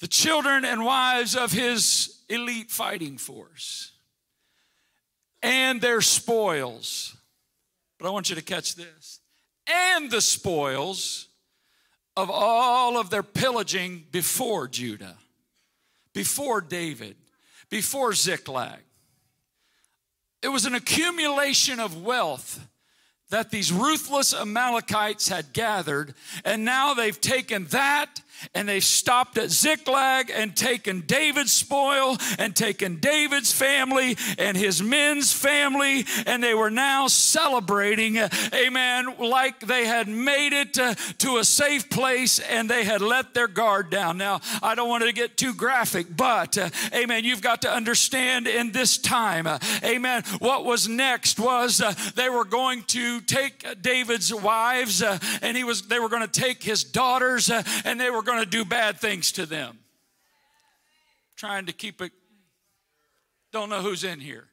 the 0.00 0.08
children 0.08 0.64
and 0.64 0.84
wives 0.84 1.36
of 1.36 1.52
his 1.52 2.22
elite 2.28 2.70
fighting 2.70 3.18
force, 3.18 3.92
and 5.42 5.80
their 5.80 6.00
spoils. 6.00 7.16
But 7.98 8.08
I 8.08 8.10
want 8.10 8.30
you 8.30 8.36
to 8.36 8.42
catch 8.42 8.74
this 8.76 9.19
and 9.70 10.10
the 10.10 10.20
spoils 10.20 11.28
of 12.16 12.30
all 12.30 12.98
of 12.98 13.10
their 13.10 13.22
pillaging 13.22 14.04
before 14.10 14.68
Judah, 14.68 15.16
before 16.12 16.60
David, 16.60 17.16
before 17.70 18.12
Ziklag. 18.12 18.80
It 20.42 20.48
was 20.48 20.66
an 20.66 20.74
accumulation 20.74 21.80
of 21.80 22.02
wealth 22.02 22.66
that 23.30 23.50
these 23.50 23.72
ruthless 23.72 24.34
Amalekites 24.34 25.28
had 25.28 25.52
gathered, 25.52 26.14
and 26.44 26.64
now 26.64 26.94
they've 26.94 27.20
taken 27.20 27.64
that 27.66 28.20
and 28.54 28.68
they 28.68 28.80
stopped 28.80 29.38
at 29.38 29.50
Ziklag 29.50 30.30
and 30.34 30.56
taken 30.56 31.02
David's 31.02 31.52
spoil 31.52 32.16
and 32.38 32.54
taken 32.54 32.96
David's 32.96 33.52
family 33.52 34.16
and 34.38 34.56
his 34.56 34.82
men's 34.82 35.32
family, 35.32 36.06
and 36.26 36.42
they 36.42 36.54
were 36.54 36.70
now 36.70 37.06
celebrating, 37.06 38.18
amen, 38.54 39.14
like 39.18 39.60
they 39.60 39.86
had 39.86 40.08
made 40.08 40.52
it 40.52 40.74
to, 40.74 40.96
to 41.18 41.38
a 41.38 41.44
safe 41.44 41.90
place 41.90 42.38
and 42.38 42.68
they 42.68 42.84
had 42.84 43.00
let 43.00 43.34
their 43.34 43.48
guard 43.48 43.90
down. 43.90 44.16
Now, 44.16 44.40
I 44.62 44.74
don't 44.74 44.88
want 44.88 45.04
to 45.04 45.12
get 45.12 45.36
too 45.36 45.54
graphic, 45.54 46.06
but, 46.16 46.56
uh, 46.56 46.70
amen, 46.94 47.24
you've 47.24 47.42
got 47.42 47.62
to 47.62 47.70
understand 47.70 48.46
in 48.46 48.72
this 48.72 48.98
time, 48.98 49.46
uh, 49.46 49.58
amen, 49.84 50.22
what 50.38 50.64
was 50.64 50.88
next 50.88 51.38
was 51.38 51.80
uh, 51.80 51.92
they 52.14 52.28
were 52.28 52.44
going 52.44 52.82
to 52.84 53.19
take 53.20 53.82
David's 53.82 54.32
wives 54.32 55.02
uh, 55.02 55.18
and 55.42 55.56
he 55.56 55.64
was 55.64 55.82
they 55.82 55.98
were 55.98 56.08
going 56.08 56.26
to 56.26 56.40
take 56.40 56.62
his 56.62 56.84
daughters 56.84 57.50
uh, 57.50 57.62
and 57.84 58.00
they 58.00 58.10
were 58.10 58.22
going 58.22 58.42
to 58.42 58.48
do 58.48 58.64
bad 58.64 58.98
things 58.98 59.32
to 59.32 59.46
them. 59.46 59.78
Trying 61.36 61.66
to 61.66 61.72
keep 61.72 62.02
it, 62.02 62.12
don't 63.52 63.70
know 63.70 63.80
who's 63.80 64.04
in 64.04 64.20
here. 64.20 64.46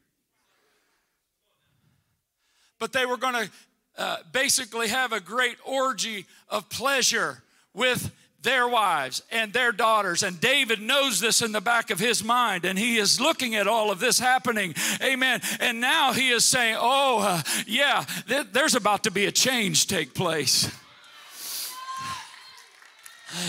But 2.78 2.92
they 2.92 3.06
were 3.06 3.16
going 3.16 3.34
to 3.34 3.50
uh, 3.98 4.16
basically 4.32 4.88
have 4.88 5.12
a 5.12 5.20
great 5.20 5.56
orgy 5.64 6.26
of 6.48 6.68
pleasure 6.70 7.42
with 7.74 8.12
their 8.42 8.68
wives 8.68 9.22
and 9.30 9.52
their 9.52 9.72
daughters. 9.72 10.22
And 10.22 10.40
David 10.40 10.80
knows 10.80 11.20
this 11.20 11.42
in 11.42 11.52
the 11.52 11.60
back 11.60 11.90
of 11.90 11.98
his 11.98 12.22
mind, 12.22 12.64
and 12.64 12.78
he 12.78 12.98
is 12.98 13.20
looking 13.20 13.54
at 13.54 13.66
all 13.66 13.90
of 13.90 14.00
this 14.00 14.18
happening. 14.18 14.74
Amen. 15.02 15.40
And 15.60 15.80
now 15.80 16.12
he 16.12 16.30
is 16.30 16.44
saying, 16.44 16.76
Oh, 16.78 17.20
uh, 17.20 17.42
yeah, 17.66 18.04
th- 18.28 18.48
there's 18.52 18.74
about 18.74 19.04
to 19.04 19.10
be 19.10 19.26
a 19.26 19.32
change 19.32 19.86
take 19.86 20.14
place. 20.14 20.70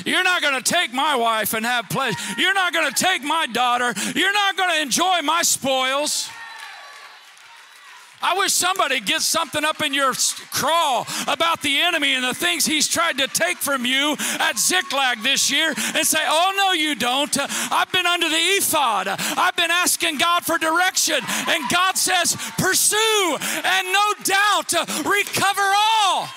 You're 0.06 0.24
not 0.24 0.42
going 0.42 0.62
to 0.62 0.74
take 0.74 0.94
my 0.94 1.16
wife 1.16 1.54
and 1.54 1.66
have 1.66 1.88
pleasure. 1.90 2.18
You're 2.38 2.54
not 2.54 2.74
going 2.74 2.92
to 2.92 3.04
take 3.04 3.24
my 3.24 3.46
daughter. 3.48 3.94
You're 4.14 4.34
not 4.34 4.58
going 4.58 4.72
to 4.72 4.82
enjoy 4.82 5.22
my 5.22 5.42
spoils. 5.42 6.30
I 8.22 8.36
wish 8.38 8.54
somebody 8.54 9.00
gets 9.00 9.26
something 9.26 9.64
up 9.64 9.82
in 9.82 9.94
your 9.94 10.14
crawl 10.52 11.08
about 11.28 11.62
the 11.62 11.80
enemy 11.80 12.16
and 12.16 12.24
the 12.24 12.34
things 12.34 12.66
he's 12.66 12.88
tried 12.88 13.18
to 13.20 13.28
take 13.28 13.58
from 13.58 13.86
you 13.86 14.16
at 14.40 14.58
Ziklag 14.58 15.22
this 15.22 15.52
year 15.52 15.70
and 15.70 16.06
say, 16.06 16.20
Oh, 16.22 16.54
no, 16.58 16.74
you 16.74 16.96
don't. 16.96 17.36
I've 17.72 17.92
been 17.92 18.06
under 18.06 18.30
the 18.30 18.36
ephod. 18.36 19.08
I've 19.08 19.56
been 19.56 19.72
asking 19.72 20.18
God 20.18 20.46
for 20.46 20.58
direction. 20.58 21.20
And 21.48 21.70
God 21.70 21.98
says, 21.98 22.36
Pursue 22.58 23.38
and 23.64 23.88
no 23.94 24.14
doubt 24.24 24.74
recover 25.06 25.62
all. 26.04 26.28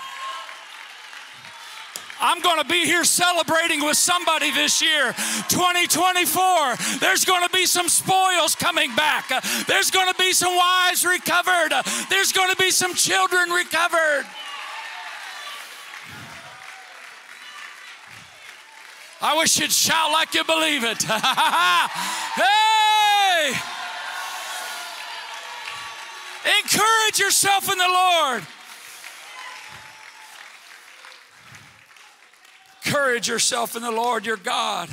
I'm 2.23 2.41
going 2.41 2.63
to 2.63 2.69
be 2.69 2.85
here 2.85 3.03
celebrating 3.03 3.85
with 3.85 3.97
somebody 3.97 4.53
this 4.53 4.81
year, 4.81 5.13
2024. 5.49 6.77
There's 7.01 7.25
going 7.25 7.43
to 7.43 7.51
be 7.53 7.67
some 7.67 7.89
spoils 7.89 8.55
coming 8.55 8.95
back. 8.95 9.29
There's 9.67 9.91
going 9.91 10.07
to 10.07 10.15
be 10.17 10.33
some 10.33 10.55
wives 10.55 11.05
recovered. 11.05 11.73
There's 12.09 12.31
going 12.31 12.51
to 12.51 12.57
be 12.57 12.71
some 12.71 12.95
children 12.95 13.51
recovered. 13.51 14.25
I 19.21 19.37
wish 19.37 19.59
you'd 19.59 19.73
shout 19.73 20.13
like 20.13 20.33
you 20.35 20.45
believe 20.45 20.85
it. 20.85 21.03
hey! 21.03 22.53
Encourage 26.61 27.19
yourself 27.19 27.71
in 27.71 27.79
the 27.79 27.89
Lord. 27.89 28.43
Encourage 32.85 33.29
yourself 33.29 33.77
in 33.77 33.83
the 33.83 33.91
Lord 33.91 34.27
your 34.27 34.37
God. 34.37 34.89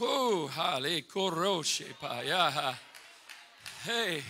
Ooh, 0.00 0.48
Hey. 3.84 4.22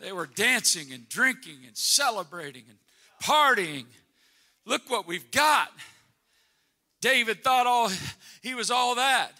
They 0.00 0.12
were 0.12 0.26
dancing 0.26 0.92
and 0.92 1.08
drinking 1.08 1.58
and 1.66 1.76
celebrating 1.76 2.64
and 2.68 2.78
partying. 3.22 3.84
Look 4.64 4.90
what 4.90 5.06
we've 5.06 5.30
got. 5.30 5.70
David 7.00 7.42
thought 7.42 7.66
all 7.66 7.90
he 8.42 8.54
was 8.54 8.70
all 8.70 8.96
that. 8.96 9.32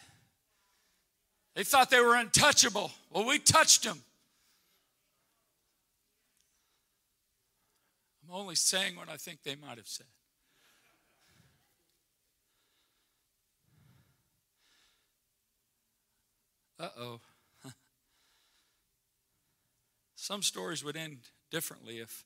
They 1.54 1.64
thought 1.64 1.90
they 1.90 2.00
were 2.00 2.14
untouchable. 2.14 2.92
Well, 3.10 3.26
we 3.26 3.38
touched 3.38 3.84
them. 3.84 4.02
I'm 8.24 8.36
only 8.36 8.54
saying 8.54 8.94
what 8.94 9.08
I 9.08 9.16
think 9.16 9.42
they 9.42 9.56
might 9.56 9.76
have 9.76 9.88
said. 9.88 10.06
Uh 16.78 16.88
oh. 16.98 17.20
Some 20.14 20.42
stories 20.42 20.84
would 20.84 20.96
end 20.96 21.18
differently 21.50 21.98
if 21.98 22.24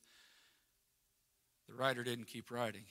the 1.66 1.74
writer 1.74 2.04
didn't 2.04 2.26
keep 2.26 2.50
writing. 2.50 2.84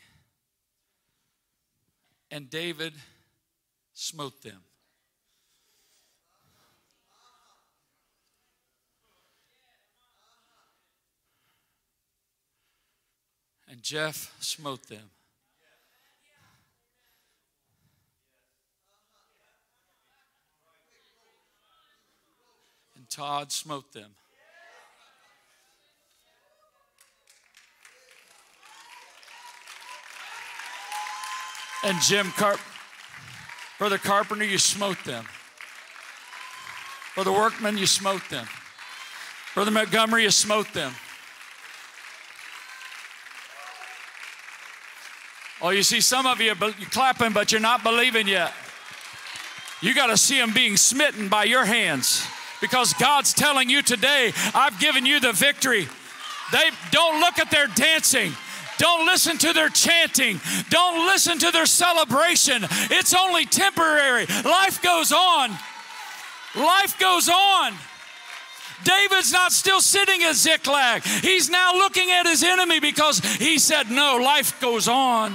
And 2.31 2.49
David 2.49 2.93
smote 3.93 4.41
them. 4.41 4.63
And 13.73 13.81
Jeff 13.81 14.31
smote 14.39 14.87
them. 14.87 15.09
And 22.95 23.09
Todd 23.09 23.51
smote 23.51 23.91
them. 23.91 24.11
And 31.83 31.99
Jim 32.03 32.27
Carp, 32.37 32.59
Brother 33.79 33.97
Carpenter, 33.97 34.45
you 34.45 34.59
smote 34.59 35.03
them. 35.03 35.25
Brother 37.15 37.31
Workman, 37.31 37.79
you 37.79 37.87
smote 37.87 38.29
them. 38.29 38.45
Brother 39.55 39.71
Montgomery, 39.71 40.25
you 40.25 40.29
smote 40.29 40.71
them. 40.73 40.93
Oh, 45.63 45.69
you 45.69 45.81
see, 45.81 46.01
some 46.01 46.25
of 46.25 46.41
you 46.41 46.47
you're 46.47 46.89
clapping, 46.91 47.31
but 47.31 47.53
you're 47.53 47.61
not 47.61 47.83
believing 47.83 48.27
yet. 48.27 48.51
You 49.81 49.95
got 49.95 50.07
to 50.07 50.17
see 50.17 50.37
them 50.37 50.51
being 50.53 50.75
smitten 50.75 51.29
by 51.29 51.45
your 51.45 51.63
hands 51.63 52.27
because 52.59 52.93
God's 52.93 53.33
telling 53.33 53.69
you 53.69 53.81
today, 53.81 54.33
I've 54.53 54.77
given 54.79 55.05
you 55.05 55.21
the 55.21 55.31
victory. 55.31 55.87
They 56.51 56.69
don't 56.91 57.21
look 57.21 57.39
at 57.39 57.49
their 57.49 57.67
dancing. 57.67 58.33
Don't 58.77 59.05
listen 59.05 59.37
to 59.37 59.53
their 59.53 59.69
chanting. 59.69 60.41
Don't 60.69 61.07
listen 61.07 61.39
to 61.39 61.51
their 61.51 61.65
celebration. 61.65 62.65
It's 62.91 63.15
only 63.15 63.45
temporary. 63.45 64.25
Life 64.43 64.81
goes 64.81 65.13
on. 65.13 65.51
Life 66.55 66.99
goes 66.99 67.29
on. 67.29 67.73
David's 68.83 69.31
not 69.31 69.53
still 69.53 69.79
sitting 69.79 70.23
at 70.23 70.35
Ziklag. 70.35 71.03
He's 71.03 71.49
now 71.49 71.73
looking 71.73 72.11
at 72.11 72.25
his 72.25 72.43
enemy 72.43 72.81
because 72.81 73.19
he 73.19 73.57
said, 73.59 73.89
No, 73.89 74.17
life 74.17 74.59
goes 74.59 74.89
on. 74.89 75.33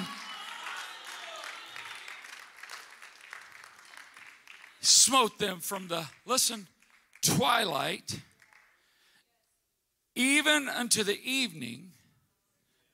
Smote 4.80 5.38
them 5.38 5.60
from 5.60 5.88
the, 5.88 6.06
listen, 6.24 6.68
twilight, 7.22 8.20
even 10.14 10.68
unto 10.68 11.02
the 11.02 11.18
evening 11.22 11.92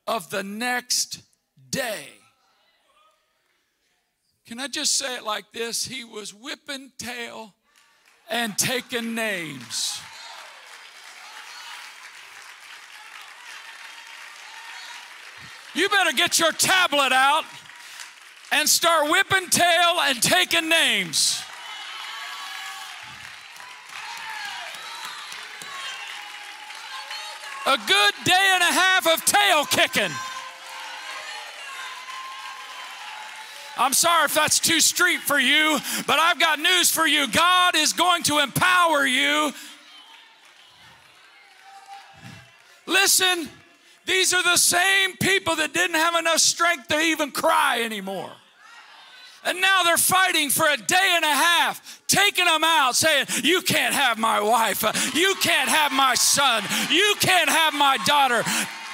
of 0.07 0.31
the 0.31 0.43
next 0.43 1.23
day. 1.71 2.09
Can 4.47 4.61
I 4.61 4.69
just 4.69 4.99
say 4.99 5.17
it 5.17 5.25
like 5.25 5.53
this? 5.53 5.87
He 5.87 6.05
was 6.05 6.35
whipping 6.35 6.93
tail 6.99 7.55
and 8.31 8.57
taking 8.59 9.15
names. 9.15 10.01
You 15.75 15.89
better 15.89 16.13
get 16.13 16.39
your 16.39 16.53
tablet 16.53 17.13
out 17.13 17.45
and 18.53 18.69
start 18.69 19.11
whipping 19.11 19.49
tail 19.49 19.99
and 20.01 20.23
taking 20.23 20.69
names. 20.69 21.44
A 27.67 27.77
good 27.77 28.15
day 28.25 28.51
and 28.53 28.63
a 28.63 28.73
half 28.73 29.07
of 29.07 29.25
tail 29.25 29.65
kicking. 29.65 30.11
I'm 33.77 33.93
sorry 33.93 34.27
if 34.27 34.35
that's 34.35 34.61
too 34.61 34.81
street 34.81 35.21
for 35.21 35.39
you, 35.39 35.79
but 36.07 36.19
I've 36.19 36.39
got 36.39 36.61
news 36.61 36.91
for 36.91 37.07
you. 37.07 37.27
God 37.27 37.75
is 37.75 37.93
going 37.93 38.23
to 38.25 38.39
empower 38.39 39.07
you. 39.07 39.53
Listen, 42.87 43.49
these 44.07 44.35
are 44.35 44.43
the 44.43 44.59
same 44.59 45.17
people 45.17 45.57
that 45.57 45.73
didn't 45.73 45.97
have 45.97 46.15
enough 46.17 46.39
strength 46.39 46.89
to 46.89 47.01
even 47.01 47.31
cry 47.31 47.83
anymore. 47.83 48.31
And 49.45 49.61
now 49.61 49.83
they're 49.83 49.97
fighting 49.97 50.51
for 50.51 50.67
a 50.67 50.77
day 50.77 51.13
and 51.17 51.25
a 51.25 51.29
half, 51.29 52.03
taking 52.07 52.47
them 52.47 52.65
out, 52.65 52.97
saying, 52.97 53.27
You 53.43 53.61
can't 53.63 53.95
have 53.95 54.19
my 54.19 54.41
wife. 54.41 54.83
You 55.15 55.35
can't 55.43 55.69
have 55.69 55.93
my 55.93 56.15
son. 56.15 56.63
You 56.91 57.15
can't 57.21 57.51
have 57.51 57.75
my 57.75 57.99
daughter. 58.07 58.43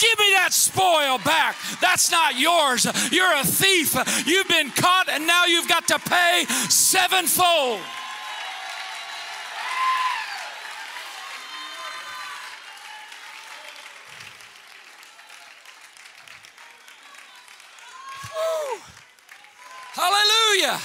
Give 0.00 0.18
me 0.18 0.30
that 0.32 0.52
spoil 0.52 1.18
back. 1.18 1.56
That's 1.80 2.10
not 2.10 2.38
yours. 2.38 2.86
You're 3.12 3.36
a 3.36 3.44
thief. 3.44 3.94
You've 4.26 4.48
been 4.48 4.70
caught, 4.70 5.08
and 5.10 5.26
now 5.26 5.44
you've 5.44 5.68
got 5.68 5.86
to 5.88 5.98
pay 5.98 6.46
sevenfold. 6.68 7.80
Hallelujah. 20.50 20.80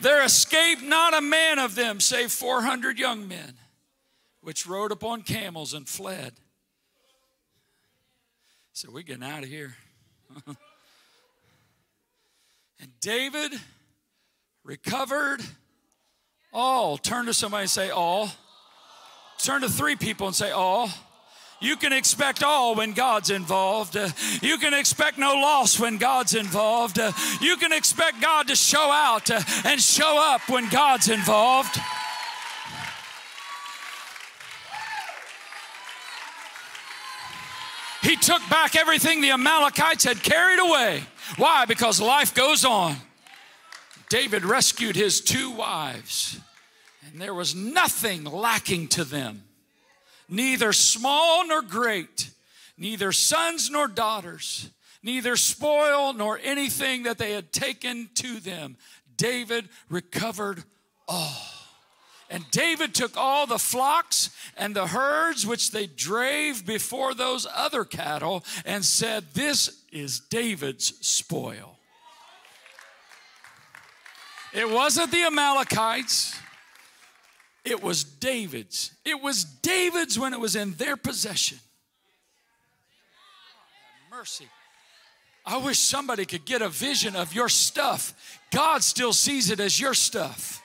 There 0.00 0.24
escaped 0.24 0.82
not 0.82 1.14
a 1.14 1.20
man 1.20 1.58
of 1.58 1.74
them, 1.74 2.00
save 2.00 2.32
400 2.32 2.98
young 2.98 3.28
men, 3.28 3.54
which 4.40 4.66
rode 4.66 4.90
upon 4.90 5.22
camels 5.22 5.74
and 5.74 5.88
fled. 5.88 6.32
So 8.72 8.90
we're 8.90 9.02
getting 9.02 9.22
out 9.22 9.42
of 9.42 9.48
here. 9.48 9.76
and 12.80 12.88
David 13.00 13.52
recovered 14.62 15.42
all. 16.52 16.98
Turn 16.98 17.26
to 17.26 17.34
somebody 17.34 17.62
and 17.62 17.70
say, 17.70 17.90
all. 17.90 18.30
Turn 19.38 19.60
to 19.60 19.68
three 19.68 19.96
people 19.96 20.26
and 20.26 20.34
say, 20.34 20.50
all. 20.50 20.90
You 21.64 21.76
can 21.76 21.94
expect 21.94 22.42
all 22.42 22.74
when 22.74 22.92
God's 22.92 23.30
involved. 23.30 23.96
You 24.42 24.58
can 24.58 24.74
expect 24.74 25.16
no 25.16 25.32
loss 25.32 25.80
when 25.80 25.96
God's 25.96 26.34
involved. 26.34 27.00
You 27.40 27.56
can 27.56 27.72
expect 27.72 28.20
God 28.20 28.48
to 28.48 28.54
show 28.54 28.92
out 28.92 29.30
and 29.64 29.80
show 29.80 30.18
up 30.18 30.42
when 30.50 30.68
God's 30.68 31.08
involved. 31.08 31.74
He 38.02 38.16
took 38.16 38.46
back 38.50 38.76
everything 38.76 39.22
the 39.22 39.30
Amalekites 39.30 40.04
had 40.04 40.22
carried 40.22 40.60
away. 40.60 41.04
Why? 41.38 41.64
Because 41.64 41.98
life 41.98 42.34
goes 42.34 42.66
on. 42.66 42.96
David 44.10 44.44
rescued 44.44 44.96
his 44.96 45.22
two 45.22 45.50
wives, 45.50 46.38
and 47.06 47.18
there 47.18 47.32
was 47.32 47.54
nothing 47.54 48.24
lacking 48.24 48.88
to 48.88 49.04
them 49.04 49.44
neither 50.28 50.72
small 50.72 51.46
nor 51.46 51.62
great, 51.62 52.30
neither 52.76 53.12
sons 53.12 53.70
nor 53.70 53.88
daughters, 53.88 54.70
neither 55.02 55.36
spoil 55.36 56.12
nor 56.12 56.40
anything 56.42 57.04
that 57.04 57.18
they 57.18 57.32
had 57.32 57.52
taken 57.52 58.08
to 58.14 58.40
them. 58.40 58.76
David 59.16 59.68
recovered 59.88 60.64
all. 61.06 61.36
And 62.30 62.50
David 62.50 62.94
took 62.94 63.16
all 63.16 63.46
the 63.46 63.58
flocks 63.58 64.30
and 64.56 64.74
the 64.74 64.88
herds 64.88 65.46
which 65.46 65.70
they 65.70 65.86
drave 65.86 66.66
before 66.66 67.14
those 67.14 67.46
other 67.54 67.84
cattle 67.84 68.44
and 68.64 68.84
said, 68.84 69.24
This 69.34 69.84
is 69.92 70.20
David's 70.20 70.94
spoil. 71.06 71.78
It 74.52 74.68
wasn't 74.68 75.10
the 75.10 75.24
Amalekites. 75.24 76.34
It 77.64 77.82
was 77.82 78.04
David's. 78.04 78.92
It 79.04 79.22
was 79.22 79.44
David's 79.44 80.18
when 80.18 80.34
it 80.34 80.40
was 80.40 80.54
in 80.54 80.74
their 80.74 80.96
possession. 80.96 81.58
Mercy. 84.10 84.46
I 85.46 85.58
wish 85.58 85.78
somebody 85.78 86.24
could 86.24 86.44
get 86.44 86.62
a 86.62 86.68
vision 86.68 87.16
of 87.16 87.34
your 87.34 87.48
stuff. 87.48 88.40
God 88.50 88.82
still 88.82 89.12
sees 89.12 89.50
it 89.50 89.60
as 89.60 89.78
your 89.78 89.94
stuff. 89.94 90.62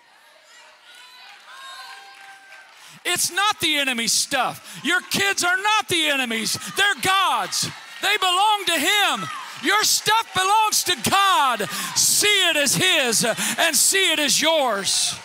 It's 3.05 3.31
not 3.31 3.59
the 3.59 3.77
enemy's 3.77 4.11
stuff. 4.11 4.81
Your 4.83 5.01
kids 5.01 5.43
are 5.43 5.57
not 5.57 5.87
the 5.87 6.07
enemies, 6.07 6.57
they're 6.75 7.01
God's. 7.01 7.69
They 8.01 8.17
belong 8.17 8.63
to 8.67 8.73
Him. 8.73 9.29
Your 9.63 9.83
stuff 9.83 10.33
belongs 10.33 10.83
to 10.85 11.09
God. 11.09 11.69
See 11.95 12.49
it 12.49 12.55
as 12.55 12.75
His 12.75 13.25
and 13.57 13.75
see 13.75 14.11
it 14.11 14.19
as 14.19 14.41
yours. 14.41 15.15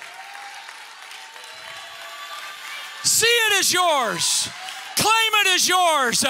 It 3.46 3.60
as 3.60 3.72
yours. 3.72 4.48
Claim 4.96 5.32
it 5.42 5.46
as 5.54 5.68
yours. 5.68 6.24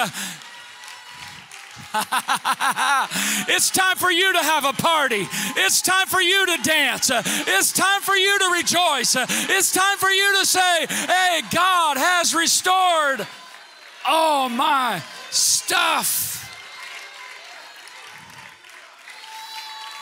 it's 3.47 3.69
time 3.69 3.95
for 3.95 4.11
you 4.11 4.33
to 4.33 4.39
have 4.39 4.65
a 4.65 4.73
party. 4.73 5.27
It's 5.55 5.81
time 5.81 6.07
for 6.07 6.21
you 6.21 6.45
to 6.45 6.57
dance. 6.63 7.09
It's 7.13 7.71
time 7.71 8.01
for 8.01 8.15
you 8.15 8.39
to 8.39 8.49
rejoice. 8.51 9.15
It's 9.15 9.71
time 9.71 9.97
for 9.97 10.09
you 10.09 10.39
to 10.39 10.45
say, 10.45 10.85
Hey, 10.89 11.41
God 11.51 11.97
has 11.97 12.35
restored 12.35 13.25
all 14.07 14.49
my 14.49 15.01
stuff. 15.29 16.33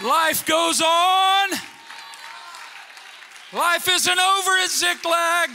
Life 0.03 0.45
goes 0.45 0.81
on. 0.81 1.49
Life 3.53 3.87
isn't 3.87 4.19
over 4.19 4.57
at 4.57 4.69
Ziklag. 4.69 5.49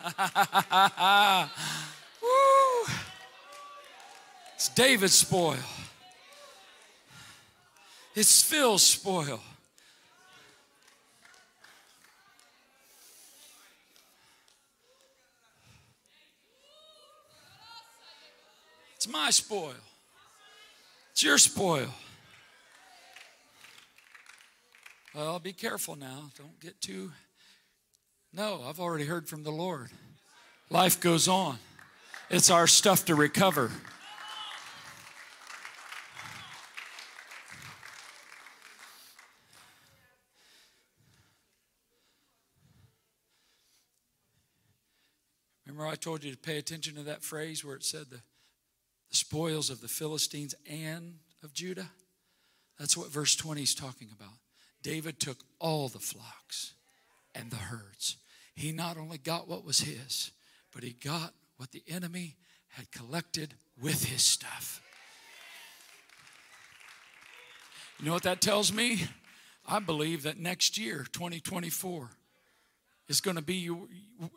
it's 4.54 4.68
David's 4.74 5.14
spoil. 5.14 5.56
It's 8.14 8.42
Phil's 8.42 8.82
spoil. 8.82 9.40
It's 18.96 19.08
my 19.08 19.30
spoil. 19.30 19.74
It's 21.12 21.22
your 21.22 21.38
spoil. 21.38 21.88
Well, 25.14 25.38
be 25.40 25.52
careful 25.52 25.96
now. 25.96 26.30
Don't 26.36 26.60
get 26.60 26.80
too. 26.80 27.10
No, 28.32 28.62
I've 28.66 28.80
already 28.80 29.04
heard 29.04 29.28
from 29.28 29.42
the 29.42 29.50
Lord. 29.50 29.90
Life 30.70 31.00
goes 31.00 31.28
on, 31.28 31.58
it's 32.30 32.50
our 32.50 32.66
stuff 32.66 33.04
to 33.06 33.14
recover. 33.14 33.70
Remember, 45.66 45.86
I 45.86 45.96
told 45.96 46.24
you 46.24 46.32
to 46.32 46.36
pay 46.36 46.58
attention 46.58 46.94
to 46.96 47.02
that 47.04 47.22
phrase 47.22 47.64
where 47.64 47.76
it 47.76 47.84
said 47.84 48.10
the 48.10 48.20
the 49.10 49.16
spoils 49.16 49.70
of 49.70 49.80
the 49.80 49.88
Philistines 49.88 50.54
and 50.68 51.14
of 51.42 51.52
Judah. 51.52 51.90
That's 52.78 52.96
what 52.96 53.10
verse 53.10 53.34
20 53.36 53.62
is 53.62 53.74
talking 53.74 54.08
about. 54.14 54.34
David 54.82 55.18
took 55.18 55.38
all 55.58 55.88
the 55.88 55.98
flocks 55.98 56.74
and 57.38 57.50
the 57.50 57.56
herds. 57.56 58.16
He 58.54 58.72
not 58.72 58.96
only 58.96 59.18
got 59.18 59.48
what 59.48 59.64
was 59.64 59.80
his, 59.80 60.32
but 60.74 60.82
he 60.82 60.92
got 60.92 61.34
what 61.56 61.70
the 61.72 61.82
enemy 61.88 62.36
had 62.68 62.90
collected 62.90 63.54
with 63.80 64.04
his 64.04 64.22
stuff. 64.22 64.82
You 67.98 68.06
know 68.06 68.12
what 68.12 68.22
that 68.24 68.40
tells 68.40 68.72
me? 68.72 69.04
I 69.66 69.80
believe 69.80 70.22
that 70.22 70.38
next 70.38 70.78
year, 70.78 71.06
2024, 71.12 72.10
is 73.08 73.20
going 73.20 73.36
to 73.36 73.42
be 73.42 73.70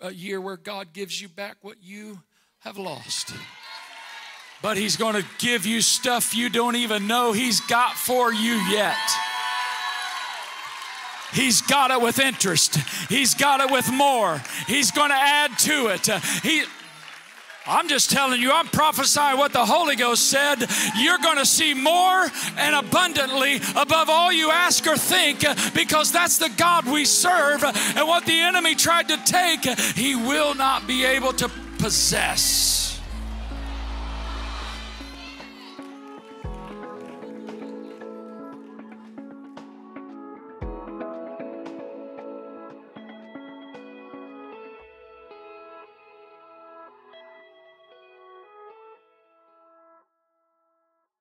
a 0.01 0.11
year 0.11 0.41
where 0.41 0.57
God 0.57 0.93
gives 0.93 1.21
you 1.21 1.27
back 1.27 1.57
what 1.61 1.77
you 1.81 2.21
have 2.59 2.77
lost 2.77 3.33
but 4.61 4.77
He's 4.77 4.95
going 4.95 5.15
to 5.15 5.25
give 5.39 5.65
you 5.65 5.81
stuff 5.81 6.35
you 6.35 6.49
don't 6.49 6.75
even 6.75 7.07
know 7.07 7.31
He's 7.31 7.59
got 7.61 7.95
for 7.95 8.31
you 8.31 8.53
yet. 8.69 8.97
He's 11.33 11.61
got 11.61 11.91
it 11.91 12.01
with 12.01 12.19
interest. 12.19 12.75
He's 13.09 13.33
got 13.33 13.59
it 13.59 13.71
with 13.71 13.91
more. 13.91 14.41
He's 14.67 14.91
going 14.91 15.09
to 15.09 15.15
add 15.15 15.57
to 15.59 15.87
it. 15.87 16.07
He, 16.43 16.63
I'm 17.65 17.87
just 17.87 18.09
telling 18.09 18.41
you, 18.41 18.51
I'm 18.51 18.67
prophesying 18.67 19.37
what 19.37 19.53
the 19.53 19.65
Holy 19.65 19.95
Ghost 19.95 20.29
said. 20.29 20.65
You're 20.97 21.19
going 21.19 21.37
to 21.37 21.45
see 21.45 21.73
more 21.73 22.27
and 22.57 22.75
abundantly 22.75 23.57
above 23.75 24.09
all 24.09 24.31
you 24.31 24.49
ask 24.49 24.85
or 24.87 24.97
think 24.97 25.45
because 25.75 26.11
that's 26.11 26.39
the 26.39 26.49
God 26.57 26.85
we 26.85 27.05
serve. 27.05 27.63
And 27.63 28.07
what 28.07 28.25
the 28.25 28.39
enemy 28.39 28.75
tried 28.75 29.09
to 29.09 29.17
take, 29.25 29.63
he 29.95 30.15
will 30.15 30.55
not 30.55 30.87
be 30.87 31.05
able 31.05 31.33
to 31.33 31.51
possess. 31.77 32.80